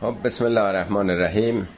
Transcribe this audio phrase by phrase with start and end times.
[0.00, 1.68] خب بسم الله الرحمن الرحیم.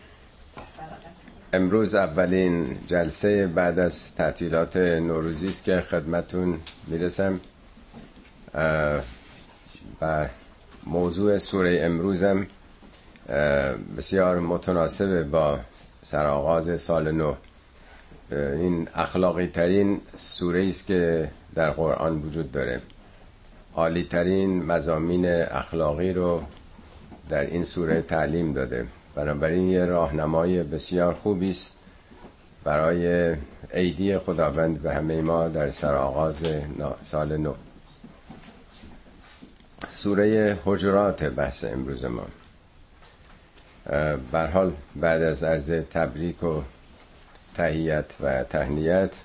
[1.53, 7.41] امروز اولین جلسه بعد از تعطیلات نوروزی است که خدمتون می‌رسم.
[10.03, 10.27] و
[10.87, 12.47] موضوع سوره امروزم
[13.97, 15.61] بسیار متناسب با
[16.03, 17.35] سرآغاز سال نو.
[18.31, 22.81] این اخلاقی ترین سوره است که در قرآن وجود داره.
[23.75, 26.43] عالی ترین مزامین اخلاقی رو
[27.29, 28.87] در این سوره تعلیم داده.
[29.15, 31.75] بنابراین یه راهنمای بسیار خوبی است
[32.65, 33.37] برای
[33.75, 36.47] عیدی خداوند به همه ما در سرآغاز
[37.03, 37.55] سال نو.
[39.91, 42.27] سوره حجرات بحث امروز ما.
[44.33, 46.63] بر حال بعد از عرض تبریک و
[47.55, 49.23] تهیت و تهنیت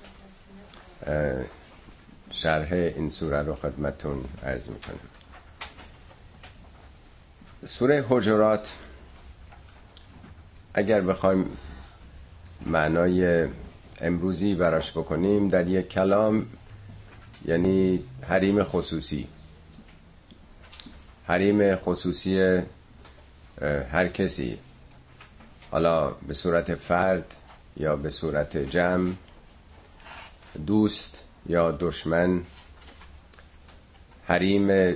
[2.32, 5.13] شرح این سوره رو خدمتون عرض می‌کنم.
[7.66, 8.76] سوره حجرات
[10.74, 11.58] اگر بخوایم
[12.66, 13.48] معنای
[14.02, 16.46] امروزی براش بکنیم در یک کلام
[17.46, 19.28] یعنی حریم خصوصی.
[21.28, 22.62] حریم خصوصی
[23.92, 24.58] هر کسی.
[25.72, 27.36] حالا به صورت فرد
[27.78, 29.12] یا به صورت جمع
[30.68, 32.42] دوست یا دشمن
[34.28, 34.96] حریم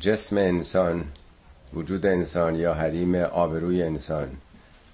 [0.00, 1.04] جسم انسان.
[1.74, 4.28] وجود انسان یا حریم آبروی انسان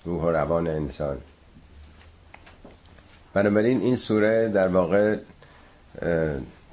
[0.05, 1.19] روح و روان انسان.
[3.35, 5.17] بنابراین این سوره در واقع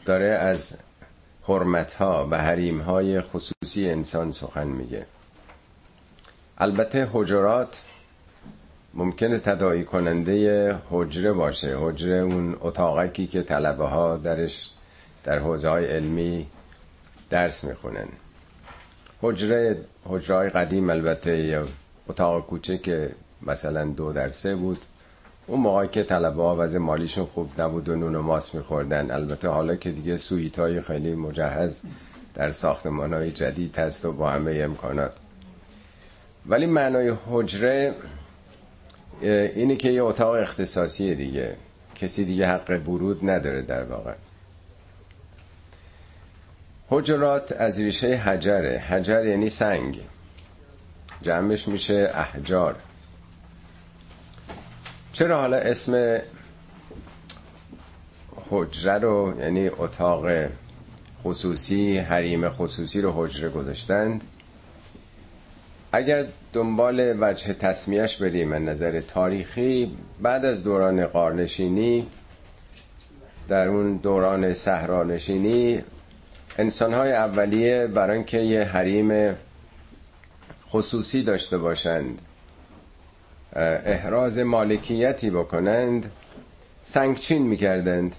[0.06, 0.78] داره از
[1.48, 5.06] حرمت ها و حریم های خصوصی انسان سخن میگه.
[6.58, 7.84] البته حجرات
[8.94, 11.78] ممکنه تداعی کننده حجره باشه.
[11.80, 14.72] حجره اون اتاقکی که طلبه ها درش
[15.24, 16.48] در حوزه های علمی
[17.30, 18.08] درس می‌خونن.
[19.24, 21.68] حجره حجره های قدیم البته یا
[22.08, 23.10] اتاق کوچه که
[23.42, 24.78] مثلا دو در سه بود.
[25.48, 29.12] اون موقعی که طلبه ها وضع مالیشون خوب نبود و نون و ماس میخوردن.
[29.12, 31.82] البته حالا که دیگه سویت های خیلی مجهز
[32.34, 35.14] در ساختمان های جدید هست و با همه امکانات.
[36.46, 37.94] ولی معنای حجره
[39.22, 41.56] اینی که یه اتاق اختصاصی دیگه.
[41.96, 44.14] کسی دیگه حق برود نداره در واقع.
[46.90, 48.80] حجرات از ریشه حجره.
[48.80, 50.00] حجر یعنی سنگ.
[51.22, 52.76] جمعش میشه احجار.
[55.14, 56.22] چرا حالا اسم
[58.50, 60.26] حجره رو یعنی اتاق
[61.24, 64.24] خصوصی حریم خصوصی رو حجره گذاشتند؟
[65.92, 72.08] اگر دنبال وجه تصمیهش بریم من نظر تاریخی بعد از دوران قارنشینی
[73.48, 74.54] در اون دوران
[76.54, 79.36] صحرانشینی انسانهای اولیه برای اینکه یه حریم
[80.70, 82.22] خصوصی داشته باشند
[83.56, 86.12] احراز مالکیتی بکنند
[86.84, 88.16] سنگچین می‌کردند.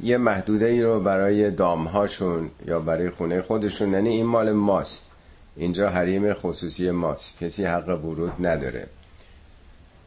[0.00, 5.04] یه محدوده ای رو برای دامهاشون یا برای خونه خودشون یعنی این مال ماست.
[5.56, 7.38] اینجا حریم خصوصی ماست.
[7.38, 8.86] کسی حق ورود نداره.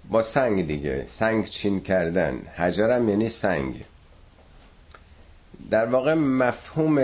[0.09, 2.37] با سنگ دیگه سنگ چین کردن.
[2.57, 3.85] حجرم یعنی سنگ.
[5.69, 6.99] در واقع مفهوم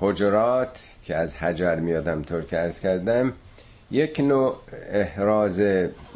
[0.00, 3.32] حجرات که از حجر میادم طور که ارز کردم
[3.90, 4.56] یک نوع
[4.92, 5.62] احراز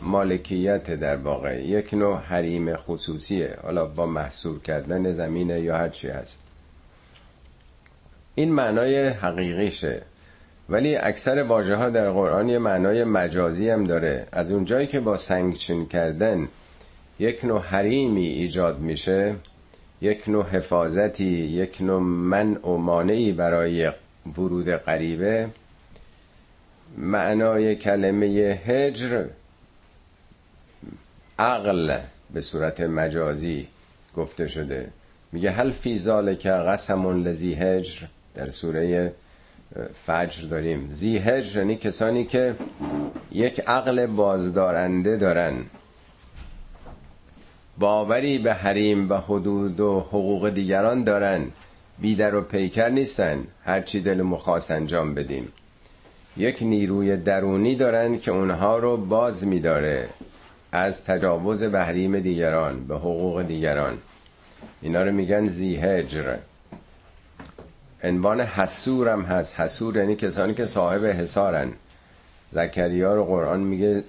[0.02, 6.38] مالکیت در واقع یک نوع حریم خصوصیه حالا با محصول کردن زمینه یا هرچی هست.
[8.34, 10.02] این معنای حقیقیشه.
[10.68, 14.26] ولی اکثر واژه ها در قرآن یه معنای مجازی هم داره.
[14.32, 16.48] از اونجایی که با سنگچین کردن
[17.18, 19.34] یک نوع حریمی ایجاد میشه
[20.02, 23.92] یک نوع حفاظتی یک نوع من و مانعی برای
[24.36, 25.48] ورود غریبه.
[26.98, 28.26] معنای کلمه
[28.66, 29.24] هجر
[31.38, 31.98] عقل
[32.34, 33.66] به صورت مجازی
[34.16, 34.88] گفته شده.
[35.32, 38.06] میگه هل فی ذالک قسم لذی هجر.
[38.34, 39.12] در سوره
[40.06, 40.90] فجر داریم.
[40.92, 42.54] زی هجر یعنی کسانی که
[43.32, 45.54] یک عقل بازدارنده دارن.
[47.80, 51.46] باوری به حریم و حدود و حقوق دیگران دارن.
[51.98, 53.44] بیدر و پیکر نیستن.
[53.64, 55.48] هرچی دل مخواست انجام بدیم.
[56.36, 60.08] یک نیروی درونی دارن که اونها رو باز میداره.
[60.72, 63.98] از تجاوز به حریم دیگران به حقوق دیگران.
[64.82, 66.36] اینا رو میگن زی هجر
[68.04, 69.60] عنوان حسور هم هست.
[69.60, 71.72] حسور یعنی کسانی که صاحب حسارن
[72.52, 74.04] زکریا رو قرآن میگه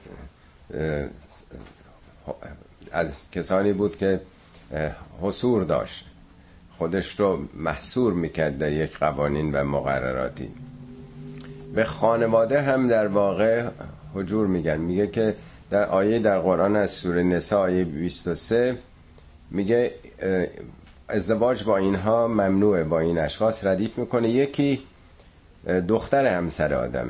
[2.91, 4.19] از کسانی بود که
[5.21, 6.05] حسور داشت.
[6.77, 10.49] خودش رو محصور می‌کرد در یک قوانین و مقرراتی.
[11.75, 13.67] به خانواده هم در واقع
[14.15, 14.77] حجور میگن.
[14.77, 15.35] میگه که
[15.69, 18.77] در آیه در قرآن از سوره نساء آیه 23
[19.51, 19.91] میگه
[21.09, 24.29] ازدواج با اینها ممنوعه با این اشخاص ردیف می‌کنه.
[24.29, 24.79] یکی
[25.87, 27.09] دختر همسر آدم.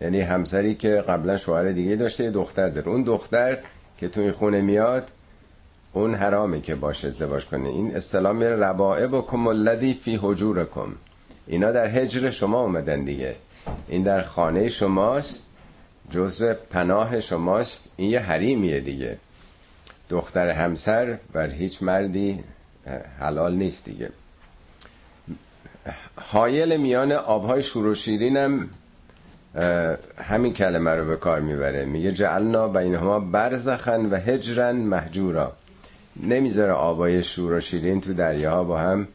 [0.00, 2.88] یعنی همسری که قبلا شوهر دیگه داشته یه دختر داره.
[2.88, 3.58] اون دختر
[3.98, 5.10] که تو این خونه میاد
[5.92, 10.92] اون حرامه که باش ازدواج کنه این اصطلاح میره ربائب و کمولدی فی حجورکم.
[11.46, 13.36] اینا در هجر شما اومدن دیگه.
[13.88, 15.46] این در خانه شماست
[16.10, 17.88] جزو پناه شماست.
[17.96, 19.16] این یه حریمیه دیگه.
[20.10, 22.44] دختر همسر بر هیچ مردی
[23.20, 24.10] حلال نیست دیگه.
[26.16, 28.68] حایل میان آبهای شور و شیرینم
[30.18, 31.84] همین کلمه رو به کار می‌بره.
[31.84, 35.52] میگه جعلنا بینهما برزخن و هجرن محجورا
[36.22, 39.08] نمی‌ذاره آبای شور و شیرین تو دریاها با هم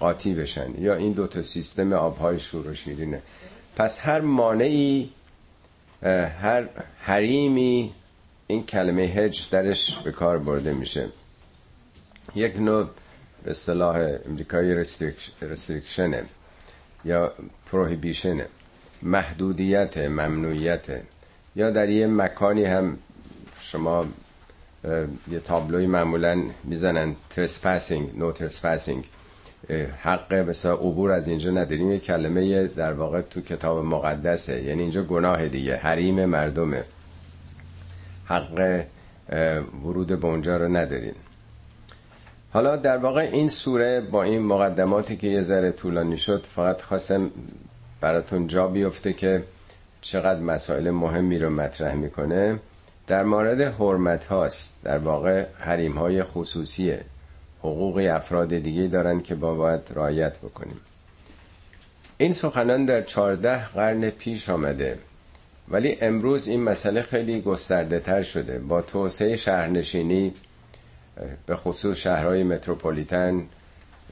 [0.00, 0.82] قاطی بشن.
[0.82, 3.22] یا این دوتا سیستم آبهای شور و شیرینه.
[3.76, 5.10] پس هر مانعی
[6.42, 6.64] هر
[7.00, 7.92] حریمی
[8.46, 11.08] این کلمه هج درش به کار برده میشه.
[12.34, 12.86] یک نوع
[13.44, 14.74] به اصطلاح امریکایی
[15.42, 16.24] رستریکشنه
[17.04, 17.32] یا
[17.72, 18.46] پروهیبیشنه
[19.02, 20.86] محدودیت ممنوعیت.
[21.56, 22.96] یا در یه مکانی هم
[23.60, 24.06] شما
[25.30, 29.04] یه تابلوی معمولا می‌زنن ترسپاسینگ نو ترسپاسینگ
[30.02, 31.92] حق مثلا عبور از اینجا نداریم.
[31.92, 34.62] یه کلمه در واقع تو کتاب مقدسه.
[34.62, 36.84] یعنی اینجا گناه دیگه حریم مردمه.
[38.28, 38.84] حق
[39.84, 41.14] ورود به اونجا رو ندارین
[42.52, 47.30] حالا در واقع این سوره با این مقدماتی که یه ذره طولانی شد فقط خواستم
[48.00, 49.44] براتون جا بیفته که
[50.00, 52.58] چقدر مسائل مهمی رو مطرح می‌کنه.
[53.06, 54.74] در مورد حرمت هاست.
[54.84, 57.04] در واقع حریم های خصوصیه
[57.60, 60.80] حقوق افراد دیگه دارن که با باید رایت بکنیم.
[62.18, 64.98] این سخنان در چارده قرن پیش آمده.
[65.68, 68.58] ولی امروز این مسئله خیلی گسترده تر شده.
[68.58, 70.32] با توسعه شهرنشینی
[71.46, 73.46] به خصوص شهرهای متروپولیتن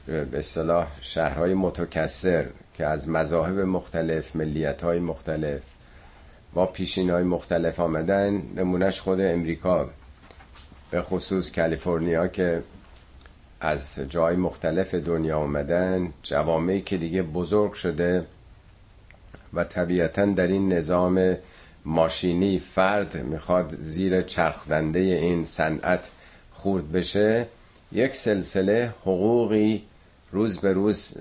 [0.07, 2.45] به اصطلاح شهرهای متکثر
[2.77, 5.61] که از مذاهب مختلف ملیت های مختلف
[6.53, 9.89] با پیشین های مختلف آمدن نمونش خود امریکا.
[10.91, 12.63] به خصوص کالیفرنیا که
[13.61, 18.25] از جای مختلف دنیا آمدن جوامعی که دیگه بزرگ شده
[19.53, 21.37] و طبیعتا در این نظام
[21.85, 26.11] ماشینی فرد می‌خواد زیر چرخدنده این صنعت
[26.51, 27.45] خورد بشه
[27.91, 29.83] یک سلسله حقوقی
[30.31, 31.13] روز به روز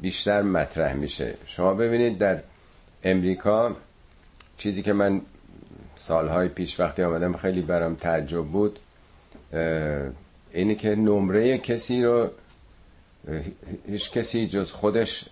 [0.00, 1.34] بیشتر مطرح میشه.
[1.46, 2.40] شما ببینید در
[3.04, 3.76] امریکا
[4.56, 5.20] چیزی که من
[5.96, 8.78] سالهای پیش وقتی آمدم خیلی برام تعجب بود
[10.52, 12.30] اینه که نمره کسی رو
[13.88, 15.24] هیچ کسی جز خودش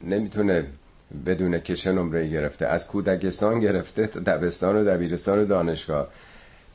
[0.00, 0.66] نمی‌تونه
[1.26, 2.66] بدونه که چه نمره گرفته.
[2.66, 6.08] از کودکستان گرفته تا دبستان و دبیرستان و دانشگاه.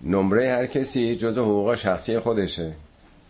[0.01, 2.73] نمره هر کسی جز حقوق شخصی خودشه.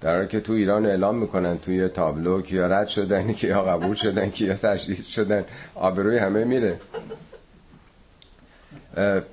[0.02, 4.32] در حالی که تو ایران اعلام می‌کنن توی تابلو یا رد شدن یا قبول شدن
[4.40, 5.46] یا تشدید شدن.
[5.76, 6.80] آبروی همه میره.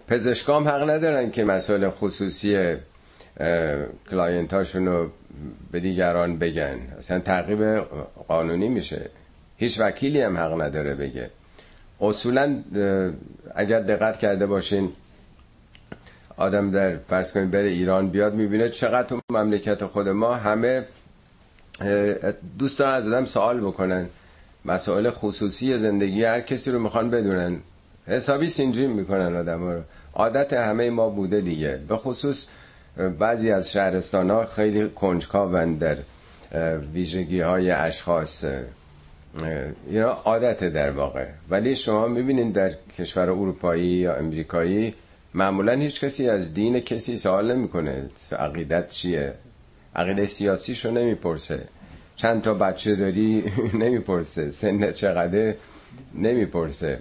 [0.08, 2.76] پزشکام حق ندارن که مسائل خصوصی
[4.10, 5.10] کلاینتاشون رو
[5.72, 6.78] به دیگران بگن.
[6.98, 7.64] اصلا تعقیب
[8.28, 9.10] قانونی میشه.
[9.56, 11.30] هیچ وکیلی هم حق نداره بگه.
[12.00, 12.62] اصولا
[13.54, 14.92] اگر دقت کرده باشین
[16.37, 20.85] آدم در فرض کنید بره ایران بیاد می‌بینه چقدر تو مملکت خود ما همه
[22.59, 24.07] دوستان از آدم سوال بکنن.
[24.64, 27.57] مسائل خصوصی زندگی هر کسی رو می‌خوان بدونن.
[28.07, 29.81] حسابی سین جیم می‌کنن آدم رو.
[30.14, 31.81] عادت همه ما بوده دیگه.
[31.88, 32.47] به خصوص
[33.19, 35.97] بعضی از شهرستان ها خیلی کنجکاون در
[36.95, 38.45] ویژگی های اشخاص.
[39.90, 41.26] اینا عادت در واقع.
[41.50, 44.95] ولی شما می‌بینید در کشور اروپایی یا امریکایی
[45.37, 48.11] معمولا هیچ کسی از دین کسی سوال نمی‌کنه.
[48.33, 49.35] عقیدت چیه؟
[49.97, 51.69] عقیده سیاسیشو نمی‌پرسه.
[52.16, 53.45] چند تا بچه داری؟
[53.83, 54.50] نمی‌پرسه.
[54.50, 55.55] سن چقدر
[56.14, 57.00] نمی‌پرسه.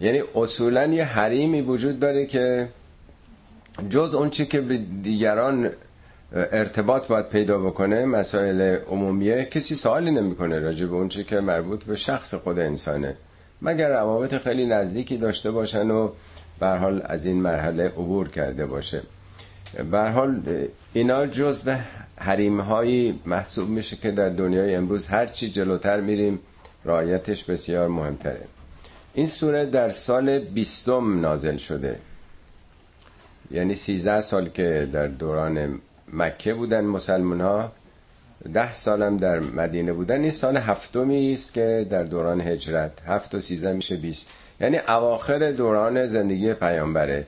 [0.00, 2.68] یعنی اصولا یه حریمی وجود داره که
[3.90, 5.70] جز اون چی که به دیگران
[6.32, 11.84] ارتباط باید پیدا بکنه مسائل عمومیه کسی سوالی نمی‌کنه راجع به اون چی که مربوط
[11.84, 13.16] به شخص خود انسانه.
[13.62, 16.10] مگر روابط خیلی نزدیکی داشته باشن و
[16.60, 19.02] به حال از این مرحله عبور کرده باشه.
[19.90, 20.42] به حال
[20.92, 21.26] اینا
[21.64, 21.78] به
[22.16, 26.38] حریم هایی محسوب میشه که در دنیای امروز هر چی جلوتر میریم
[26.84, 28.44] رایتش بسیار مهمتره.
[29.14, 31.98] این سوره در سال بیستم نازل شده.
[33.50, 35.80] یعنی سیزده سال که در دوران
[36.12, 37.72] مکه بودن مسلمان ها
[38.54, 40.20] ده سالم در مدینه بودن.
[40.20, 44.26] این سال هفتمی است که در دوران هجرت هفت و سیزده میشه بیست.
[44.60, 47.26] یعنی اواخر دوران زندگی پیامبره.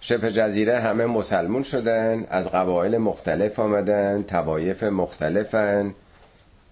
[0.00, 5.94] شبه جزیره همه مسلمون شدن از قبایل مختلف آمدن توایف مختلفن.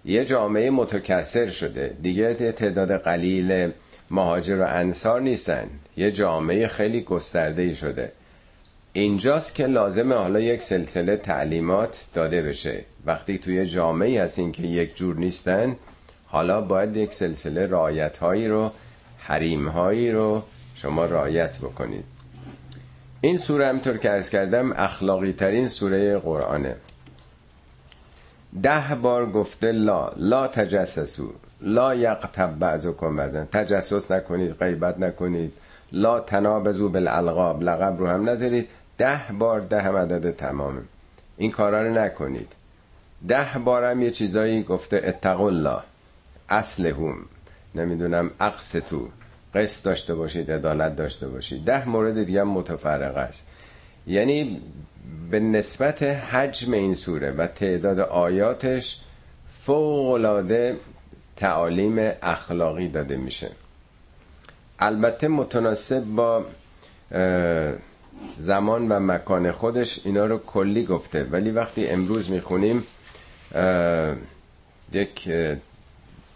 [0.05, 1.97] یه جامعه متکثر شده.
[2.03, 3.71] دیگه تعداد قلیل
[4.11, 5.67] مهاجر و انصار نیستن.
[5.97, 8.13] یه جامعه خیلی گسترده شده.
[8.93, 12.85] اینجاست که لازمه حالا یک سلسله تعلیمات داده بشه.
[13.07, 15.77] وقتی توی جامعه هستین که یک جور نیستن
[16.27, 18.71] حالا باید یک سلسله رایت هایی رو
[19.29, 20.43] حریم هایی رو
[20.75, 22.05] شما رایت بکنید.
[23.21, 26.77] این سوره همطور که ارز کردم اخلاقی ترین سوره قرآنه.
[28.63, 35.53] ده بار گفته لا لا تجسسو لا یقتب بعضکم بزن تجسس نکنید غیبت نکنید.
[35.93, 38.69] لا تنابزو بالالقاب لقب رو هم نذارید.
[38.99, 40.83] ده بار ده هم عدد تمامه.
[41.37, 42.53] این کارا رو نکنید.
[43.29, 45.81] ده بارم یه چیزایی گفته اتقوا الله
[46.49, 47.17] اصلهم
[47.75, 49.09] نمی‌دونم اقصتو
[49.55, 51.65] قصد داشته باشید عدالت داشته باشید.
[51.65, 53.47] ده مورد دیگه هم متفرق است.
[54.07, 54.61] یعنی
[55.31, 59.01] به نسبت حجم این سوره و تعداد آیاتش
[59.65, 60.19] فوق
[61.37, 63.51] تعالیم اخلاقی داده میشه.
[64.79, 66.45] البته متناسب با
[68.39, 71.25] زمان و مکان خودش اینا رو کلی گفته.
[71.25, 72.85] ولی وقتی امروز می‌خونیم
[74.93, 75.29] یک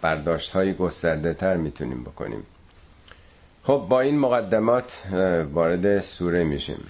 [0.02, 2.42] برداشت های گسترده تر می‌تونیم بکنیم.
[3.64, 5.02] خب با این مقدمات
[5.52, 6.84] وارد سوره میشیم.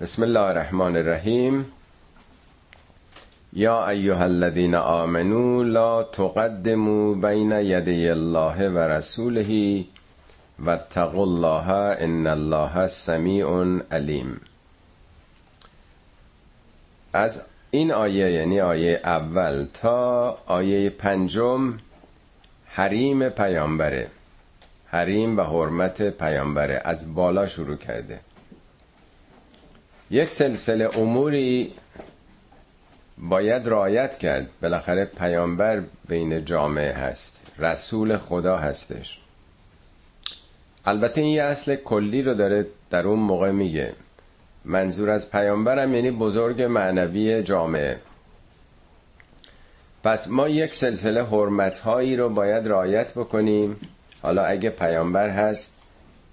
[0.00, 1.72] بسم الله الرحمن الرحیم.
[3.52, 9.84] یا ایها الذین آمنو لا تقدموا بین یدی الله و رسوله
[10.58, 13.46] و اتقوا الله ان الله سمیع
[13.90, 14.40] علیم.
[17.12, 21.78] از این آیه یعنی آیه اول تا آیه پنجم
[22.66, 24.10] حریم پیامبره.
[24.90, 28.20] حریم و حرمت پیامبره از بالا شروع کرده.
[30.10, 31.72] یک سلسله اموری
[33.18, 34.48] باید رعایت کرد.
[34.62, 37.40] بالاخره پیامبر بین جامعه هست.
[37.58, 39.18] رسول خدا هستش.
[40.84, 43.92] البته این یه اصل کلی رو داره در اون موقع میگه.
[44.64, 47.98] منظور از پیامبرم یعنی بزرگ معنوی جامعه.
[50.04, 53.76] پس ما یک سلسله حرمت هایی رو باید رعایت بکنیم.
[54.22, 55.72] حالا اگه پیامبر هست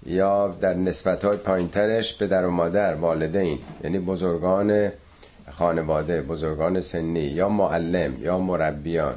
[0.06, 4.92] یا در نسبت های پایینترش به در و مادر والدین یعنی بزرگان
[5.50, 9.16] خانواده بزرگان سنی یا معلم یا مربیان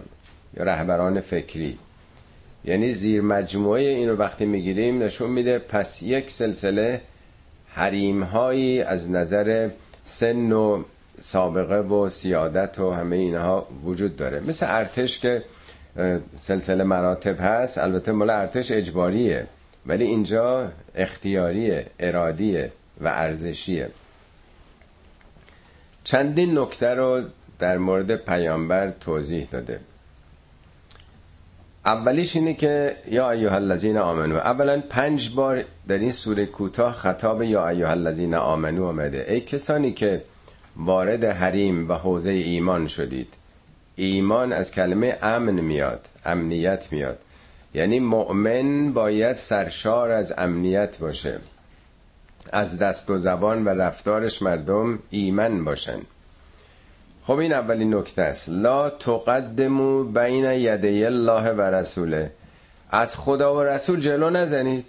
[0.58, 1.78] یا رهبران فکری.
[2.66, 7.01] یعنی زیر مجموعه این رو وقتی می‌گیریم نشون میده پس یک سلسله
[7.68, 9.70] حریم هایی از نظر
[10.04, 10.84] سن و
[11.22, 14.40] سابقه و سیادت و همه اینها وجود داره.
[14.40, 15.44] مثل ارتش که
[16.36, 17.77] سلسله مراتب هست.
[17.77, 19.48] البته مال ارتش اجباریه
[19.86, 22.71] ولی اینجا اختیاریه ارادیه
[23.01, 23.89] و ارزشیه.
[26.03, 27.21] چندین نکته رو
[27.60, 29.79] در مورد پیامبر توضیح داده.
[31.86, 37.43] اولیش اینه که یا ایها الذین آمنو اولا پنج بار در این سوره کوتاه خطاب
[37.43, 39.25] یا ایها الذین آمنو آمده.
[39.29, 40.24] ای کسانی که
[40.75, 43.33] وارد حریم و حوزه ایمان شدید.
[43.95, 47.17] ایمان از کلمه امن میاد امنیت میاد.
[47.74, 51.39] یعنی مؤمن باید سرشار از امنیت باشه.
[52.51, 56.00] از دست و زبان و رفتارش مردم ایمن باشن.
[57.24, 58.50] خب این اولین نکته است.
[58.50, 62.31] لا تقدمو بین یدی الله و رسوله.
[62.91, 64.86] از خدا و رسول جلو نزنید.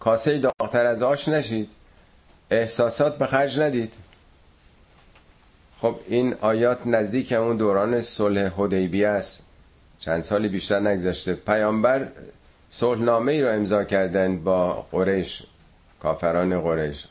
[0.00, 1.70] کاسه داغتر از آش نشید.
[2.50, 3.92] احساسات به خرج ندید.
[5.82, 9.46] خب این آیات نزدیک همون دوران صلح حدیبیه است.
[9.98, 11.34] چند سالی بیشتر نگذشته.
[11.34, 12.08] پیامبر
[12.70, 15.42] صلحنامه ای رو امضا کردن با قریش
[16.02, 17.06] کافران قریش.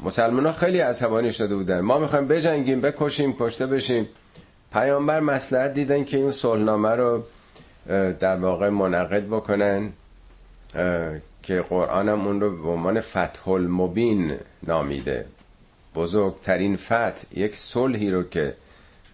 [0.00, 1.80] مسلمان ها خیلی عصبانی شده بودن.
[1.80, 4.08] ما می‌خوایم بجنگیم بکشیم کشته بشیم.
[4.72, 7.22] پیامبر مسلحت دیدن که این صلحنامه رو
[8.20, 9.92] در واقع منعقد بکنن
[11.42, 15.26] که قرآن هم اون رو به عنوان فتح المبین نامیده.
[15.94, 18.54] بزرگترین فتح یک صلحی رو که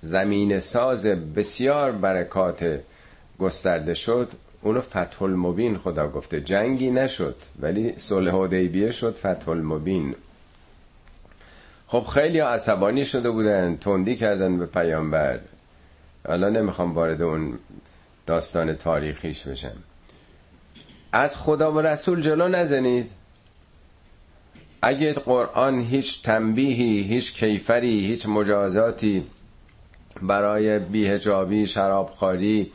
[0.00, 2.80] زمین ساز بسیار برکات
[3.38, 4.28] گسترده شد
[4.62, 6.40] اونو فتح المبین خدا گفته.
[6.40, 10.14] جنگی نشد ولی صلح حدیبیه شد فتح المبین
[11.86, 15.40] خب خیلی عصبانی شده بودن تندی کردن به پیامبر.
[16.28, 17.58] حالا نمی‌خوام وارد اون
[18.26, 19.76] داستان تاریخیش بشم.
[21.12, 23.10] از خدا و رسول جلو نزنید.
[24.82, 29.24] اگه قرآن هیچ تنبیهی هیچ کیفری هیچ مجازاتی
[30.22, 32.72] برای بیهجابی شرابخواری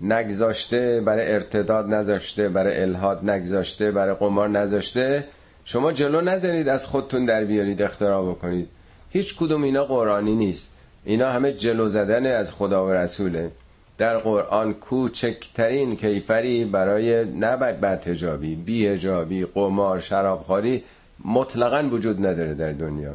[0.00, 5.24] نگذاشته برای ارتداد نذاشته برای الهاد نگذاشته برای قمار نذاشته
[5.64, 8.68] شما جلو نزنید از خودتون در بیارید اختراع بکنید.
[9.10, 10.72] هیچ کدوم اینا قرآنی نیست.
[11.04, 13.50] اینا همه جلو زدن از خدا و رسوله.
[13.98, 20.84] در قرآن کوچکترین کیفری برای نه بدهجابی بیهجابی قمار شرابخواری
[21.24, 23.14] مطلقا وجود نداره در دنیا.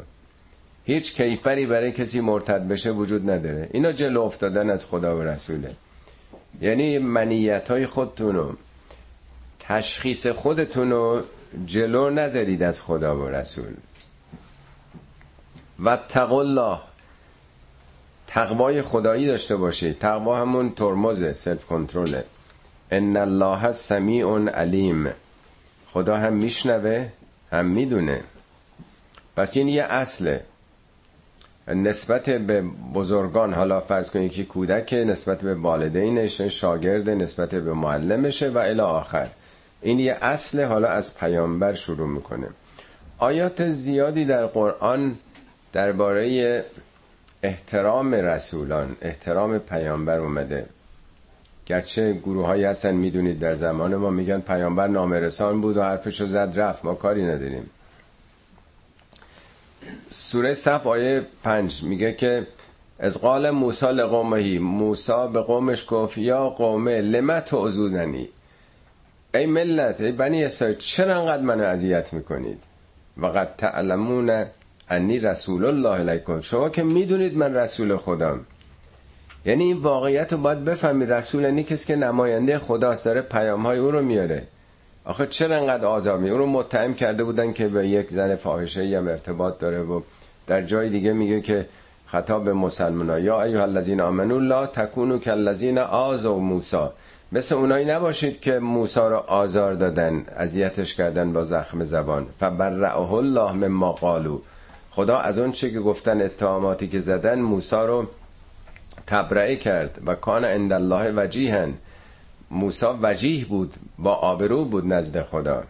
[0.86, 3.70] هیچ کیفری برای کسی مرتد بشه وجود نداره.
[3.72, 5.72] اینا جلو افتادن از خدا و رسوله.
[6.62, 8.54] یعنی منیت های خودتونو
[9.60, 11.22] تشخیص خودتونو
[11.66, 13.74] جلو نذارید از خدا و رسول.
[15.80, 16.80] و الله.
[18.28, 20.00] تقوای خدایی داشته باشید.
[20.00, 22.24] تقوا همون ترمز سلف کنترله
[22.92, 25.10] ان الله سمیع علیم.
[25.88, 27.10] خدا هم میشنوه.
[27.52, 28.22] هم می‌دونه.
[29.38, 30.44] پس این یه اصله.
[31.68, 32.62] نسبت به
[32.94, 38.82] بزرگان حالا فرض کنید که کودک نسبت به والدینش شاگرد نسبت به معلمشه و الی
[38.82, 39.28] آخر.
[39.82, 42.48] این یه اصل حالا از پیامبر شروع می‌کنه.
[43.18, 45.18] آیات زیادی در قرآن
[45.74, 46.66] درباره
[47.44, 50.66] احترام رسولان احترام پیامبر اومده.
[51.66, 56.54] گرچه گروه هایی هستن می‌دونید در زمان ما میگن پیامبر نامرسان بود و حرفشو زد
[56.56, 56.86] رفت.
[56.86, 57.70] ما کاری نداریم.
[60.08, 62.48] سوره صف آیه پنج میگه که
[63.00, 68.30] از قال موسی لقومهی موسی به قومش گفت یا قومه لما تعذوننی؟
[69.34, 72.64] ای ملت ای بنی اسرائیل چرا انقدر منو اذیت می‌کنید؟
[73.18, 74.46] و قد تعلمون
[74.90, 76.42] انی رسول الله علیکم.
[76.42, 78.46] شما که می‌دونید من رسول خودم.
[79.46, 83.80] یعنی این واقعیت رو باید بفهمید رسول یعنی کسی که نماینده خداست داره پیام های
[83.80, 84.44] او رو میاره.
[85.06, 89.08] آخه چرا انقدر آزامی؟ اون رو متهم کرده بودن که به یک زن فاحشه هم
[89.08, 90.02] ارتباط داره و
[90.48, 91.66] در جای دیگه میگه که
[92.08, 96.88] خطاب به مسلمان یا ایها الذین آمنوا لا تکونوا کالذین آذوا موسی.
[97.32, 102.28] مثل اونایی نباشید که موسی رو آزار دادن اذیتش کردن با زخم زبان.
[102.40, 104.40] فبرعه الله مما قالوا.
[104.92, 108.08] خدا از اون چه که گفتن اتهاماتی که زدن موسی رو
[109.08, 111.74] تبرئه کرد و کان عند الله وجیهن
[112.52, 115.64] موسی وجیه بود با آبرو بود نزد خدا.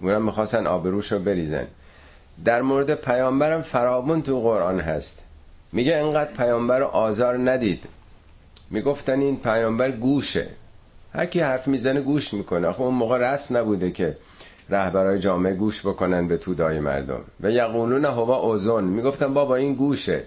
[0.00, 1.66] اونم می‌خواستن آبروش رو بریزن.
[2.44, 5.18] در مورد پیامبرم فرابون تو قرآن هست.
[5.72, 7.84] میگه انقدر پیامبر رو آزار ندید.
[8.70, 10.46] می‌گفتن این پیامبر گوشه.
[11.12, 12.72] هر کی حرف می‌زنه گوش می‌کنه.
[12.72, 14.16] خب اون موقع رسم نبوده که
[14.70, 17.20] رهبرای جامعه گوش بکنن به تودای مردم.
[17.40, 18.84] و یقولون هوا اوزون.
[18.84, 20.24] می‌گفتن بابا این گوشه.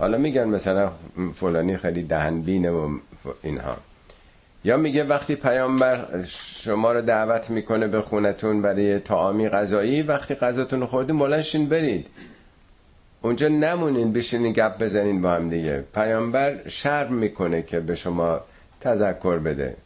[0.00, 0.90] حالا میگن مثلا
[1.34, 2.98] فلانی خیلی دهنبینه و
[3.42, 3.76] اینها.
[4.64, 10.80] یا میگه وقتی پیامبر شما رو دعوت می‌کنه به خونتون برای تعامی غذایی وقتی غذاتون
[10.80, 12.06] رو خوردین بلنشین برید.
[13.22, 15.84] اونجا نمونین بشینین گپ بزنین با هم دیگه.
[15.94, 18.40] پیامبر شرم می‌کنه که به شما
[18.80, 19.76] تذکر بده.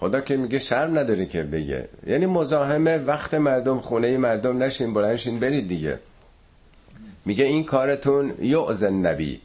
[0.00, 1.88] خدا که میگه شرم نداره که بگه.
[2.06, 5.98] یعنی مزاحمه وقت مردم خونه مردم نشین بلنشین برید دیگه.
[7.24, 9.40] میگه این کارتون یعزن نبی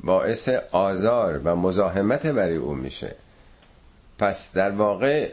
[0.00, 3.14] باعث آزار و مزاحمت برای او میشه.
[4.18, 5.30] پس در واقع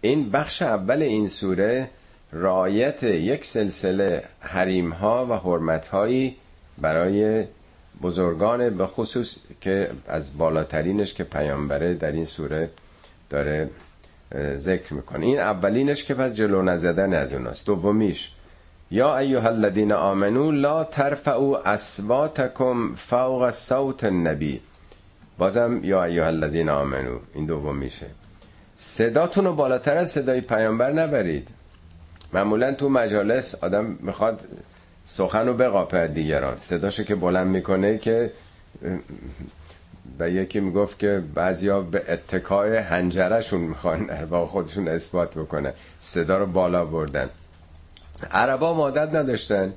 [0.00, 1.90] این بخش اول این سوره
[2.32, 6.36] رایت یک سلسله حریم ها و حرمت هایی
[6.78, 7.44] برای
[8.02, 12.70] بزرگان به خصوص که از بالاترینش که پیامبره در این سوره
[13.30, 13.70] داره
[14.56, 15.26] ذکر می‌کنه.
[15.26, 17.66] این اولینش که پس جلو نزدن از اوناست.
[17.66, 18.30] دومیش
[18.94, 24.60] یا ایها الذین آمنو لا ترفعوا اصواتکم فوق صوت النبی.
[25.38, 28.06] بازم یا ایها الذین آمنو این دوم میشه.
[28.76, 31.48] صداتون رو بالاتر از صدای پیامبر نبرید.
[32.32, 34.40] معمولا تو مجالس آدم می‌خواد
[35.04, 36.56] سخن رو بقاپه دیگران.
[36.60, 38.30] صداشو که بلند می‌کنه که
[40.18, 46.46] و یکی می‌گفت که بعضیا به اتکای هنجرشون می‌خوان در خودشون اثبات بکنه صدا رو
[46.46, 47.30] بالا بردن.
[48.30, 49.72] عربا مادت نداشتن.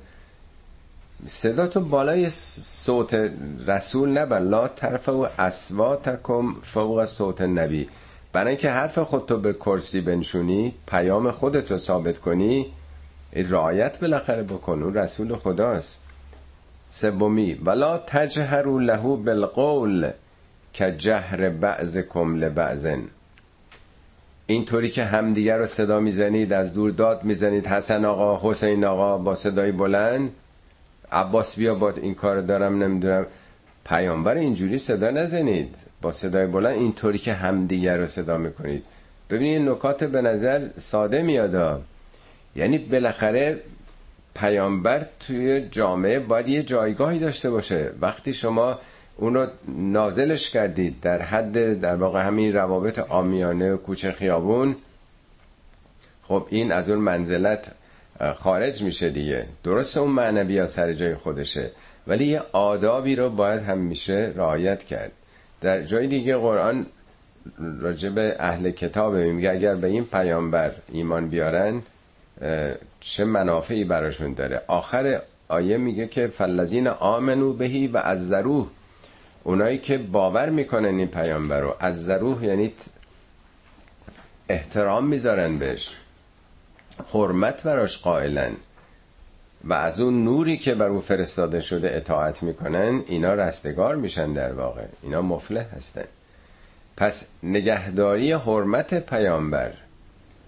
[1.26, 3.32] صدا تو بالای صوت
[3.68, 7.90] رسول نبر لا طرف و اسواتکم فوق صوت نبی
[8.34, 12.66] برای اینکه حرف خودتو به کرسی بنشونی پیام خودتو ثابت کنی
[13.34, 14.84] رعایت بالاخره بکن.
[14.84, 16.00] اون رسول خداست.
[16.90, 20.12] سومی ولا تجهروا له بالقول
[20.74, 23.04] که جهر بعضکم لبعضن.
[24.48, 27.68] اینطوری که همدیگر رو صدا می‌زنید از دور داد می‌زنید.
[27.68, 30.32] حسن آقا حسین آقا با صدای بلند.
[31.12, 33.26] عباس بیا با این کار دارم نمی‌دونم.
[33.86, 35.76] پیامبر اینجوری صدا نزنید.
[36.02, 38.84] با صدای بلند اینطوری که همدیگر رو صدا می‌کنید.
[39.30, 41.82] ببینید نکات به نظر ساده میادا
[42.56, 43.60] یعنی بالاخره
[44.36, 47.92] پیامبر توی جامعه باید یه جایگاهی داشته باشه.
[48.02, 48.80] وقتی شما
[49.18, 54.76] اونو نازلش کردید در حد در واقع همین روابط آمیانه و کوچه خیابون.
[56.24, 57.72] خب این از اون منزلت
[58.36, 59.46] خارج میشه دیگه.
[59.64, 61.72] درست اون معنوی سر جای خودشه.
[62.08, 65.12] ولی یه آدابی رو باید همیشه رعایت کرد.
[65.62, 66.86] در جای دیگه قرآن
[67.80, 71.82] راجب اهل کتاب میگه اگر به این پیامبر ایمان بیارن
[73.00, 78.68] چه منافعی براشون داره؟ آخر آیه میگه که فلزین آمنو بهی و از ذروح
[79.48, 82.74] اونایی که باور می‌کنن این پیامبر رو از ذروح یعنی
[84.50, 85.96] احترام می‌ذارن بهش
[87.14, 88.52] حرمت براش قائلن
[89.64, 94.54] و از اون نوری که بر او فرستاده شده اطاعت می‌کنن اینا رستگار میشن در
[94.54, 96.06] واقع اینا مفلح هستن.
[96.98, 99.72] پس نگهداری حرمت پیامبر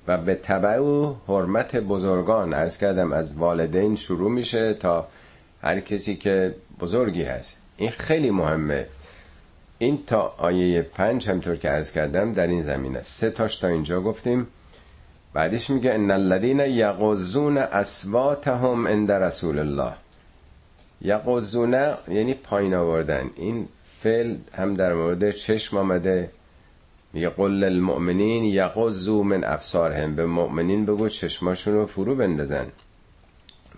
[0.07, 5.07] و به طبع او حرمت بزرگان ارز کردم از والدین شروع میشه تا
[5.61, 7.58] هر کسی که بزرگی هست.
[7.79, 8.85] این خیلی مهمه.
[9.77, 13.67] این تا آیه پنج همطور که ارز کردم در این زمین است سه تاش تا
[13.67, 14.47] اینجا گفتیم.
[15.33, 19.93] بعدش میگه ان الذين یغضون اصواتهم عند رسول الله.
[21.01, 21.73] یغضون
[22.07, 23.29] یعنی پایین آوردن.
[23.35, 23.67] این
[23.99, 26.31] فعل هم در مورد چشم آمده.
[27.13, 30.15] میگه قل للمؤمنین یغضوا من ابصارهم.
[30.15, 32.65] به مؤمنین بگو چشماشون رو فرو بندازن.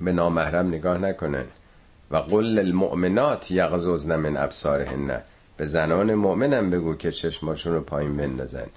[0.02, 1.46] به نامحرم نگاه نکنن.
[2.12, 5.22] و قل للمؤمنات یغضضن من ابصارهن.
[5.58, 8.68] به زنان مؤمنم بگو که چشماشون رو پایین بندازن.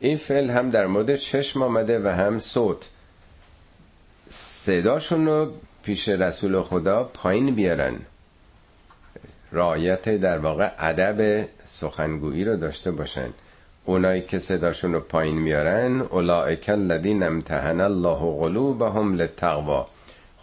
[0.00, 2.88] این فعل هم در مورد چشم آمده و هم صوت.
[4.28, 7.94] صداشون رو پیش رسول خدا پایین بیارن.
[9.52, 13.28] رعایت در واقع ادب سخنگویی رو داشته باشن.
[13.84, 19.86] اونایی که صداشون رو پایین میارن اولائک الذین امتحن الله قلوبهم للتقوا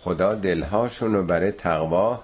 [0.04, 2.24] خدا دلهاشون رو برای تقوا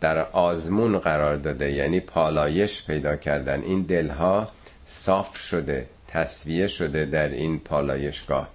[0.00, 3.62] در آزمون قرار داده یعنی پالایش پیدا کردن.
[3.62, 4.48] این دلها
[4.84, 8.48] صاف شده تصویه شده در این پالایشگاه.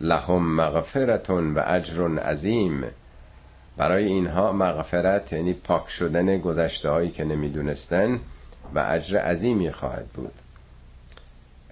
[0.00, 2.84] لهم مغفرتون و اجر عظیم.
[3.76, 8.20] برای اینها مغفرت یعنی پاک شدن گذشته هایی که نمی‌دونستن
[8.74, 10.32] و اجر عظیمی خواهد بود.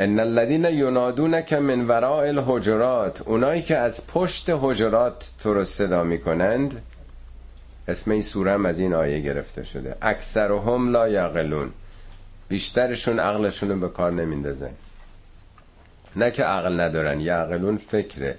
[0.01, 6.83] ان الذين ينادونك من وراء الحجرات اونایی که از پشت حجرات تو رو صدا می‌کنند
[7.89, 9.97] اسم این سوره هم از این آیه گرفته شده.
[10.03, 11.71] اکثرهم لا یعقلون.
[12.49, 14.71] بیشترشون عقلشون رو به کار نمیندازن.
[16.17, 18.39] نه که عقل ندارن یعقلون فکره.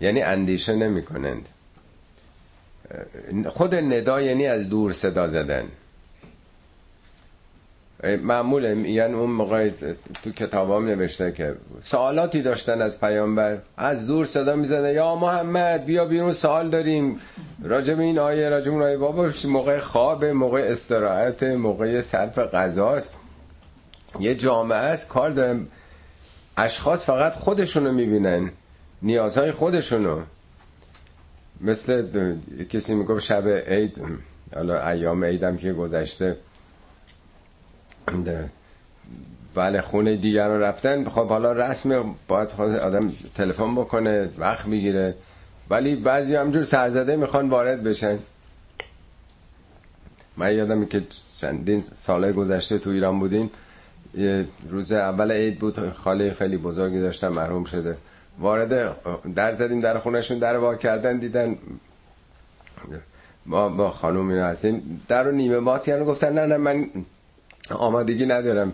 [0.00, 1.48] یعنی اندیشه نمی کنند
[3.46, 5.64] خود ندا یعنی از دور صدا زدن.
[8.02, 9.70] معموله یعنی اون موقع
[10.22, 13.58] تو کتابام نوشته که سوالاتی داشتن از پیامبر.
[13.76, 17.20] از دور صدا می‌زنه یا محمد بیا بیرون سوال داریم.
[17.64, 23.12] راجب این آیه راجب اون آیه بابا موقع خواب موقع استراحت موقع صرف غذاست.
[24.20, 25.66] یه جامعه است کار دارن.
[26.56, 28.50] اشخاص فقط خودشونو می‌بینن.
[29.02, 30.20] نیازهای خودشونو.
[31.60, 32.04] مثل
[32.70, 34.02] کسی می‌گفت شب عید
[34.54, 36.36] حالا ایام عیدم که گذشته.
[39.54, 41.04] بله خونه دیگر رو رفتن.
[41.04, 45.14] خب حالا رسم باید آدم تلفن بکنه وقت می‌گیره.
[45.70, 48.18] ولی بعضی همجور سرزده می‌خوان وارد بشن.
[50.36, 51.02] من یادم که
[51.36, 53.50] چندین ساله گذشته تو ایران بودیم.
[54.68, 57.96] روز اول عید بود خاله خیلی بزرگی داشتن مرحوم شده.
[58.38, 58.96] وارد
[59.34, 61.58] در زدیم در خونشون در وا کردن دیدن
[63.46, 65.02] ما با خانوم اینو هستیم.
[65.08, 66.86] در رو نیمه باز کردن گفتن نه نه من
[67.72, 68.72] آمادگی ندارم.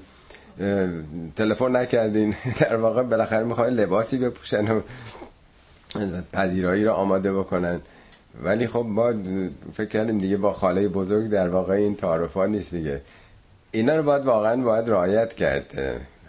[1.36, 2.34] تلفن نکردین.
[2.60, 4.80] در واقع بالاخره می‌خوای لباسی بپوشن و
[6.32, 7.80] پذیرایی رو آماده بکنن.
[8.42, 9.12] ولی خب ما
[9.74, 13.00] فکر کردیم دیگه با خاله بزرگ در واقع این تعارفات نیست دیگه.
[13.70, 15.72] اینا رو باید واقعا باید رعایت کرد.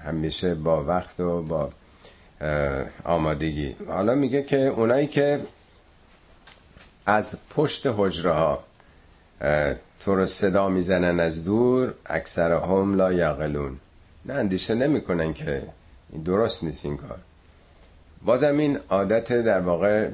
[0.06, 1.70] همیشه با وقت و با
[3.04, 3.76] آمادگی.
[3.88, 5.40] حالا میگه که اونایی که
[7.06, 8.64] از پشت حجره ها
[10.00, 13.78] تو رو صدا می‌زنن از دور اکثر هم لا یقلون
[14.26, 15.64] نه اندیشه نمی‌کنن که
[16.14, 17.18] این درست نیست این کار.
[18.26, 20.10] بازم این عادت در واقع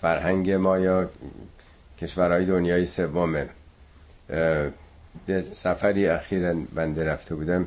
[0.00, 1.10] فرهنگ ما یا
[2.00, 3.48] کشورهای دنیای سومه.
[5.54, 7.66] سفری اخیرا بنده رفته بودم.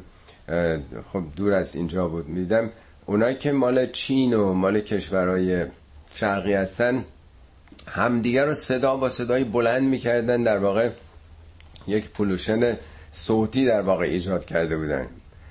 [1.13, 2.27] خب دور از اینجا بود.
[2.27, 2.69] میدم
[3.05, 5.65] اونایی که مال چین و مال کشورهای
[6.15, 7.05] شرقی هستن
[7.87, 10.89] همدیگه رو صدا با صدای بلند می‌کردن در واقع
[11.87, 12.77] یک پولوشن
[13.11, 15.07] صوتی در واقع ایجاد کرده بودن.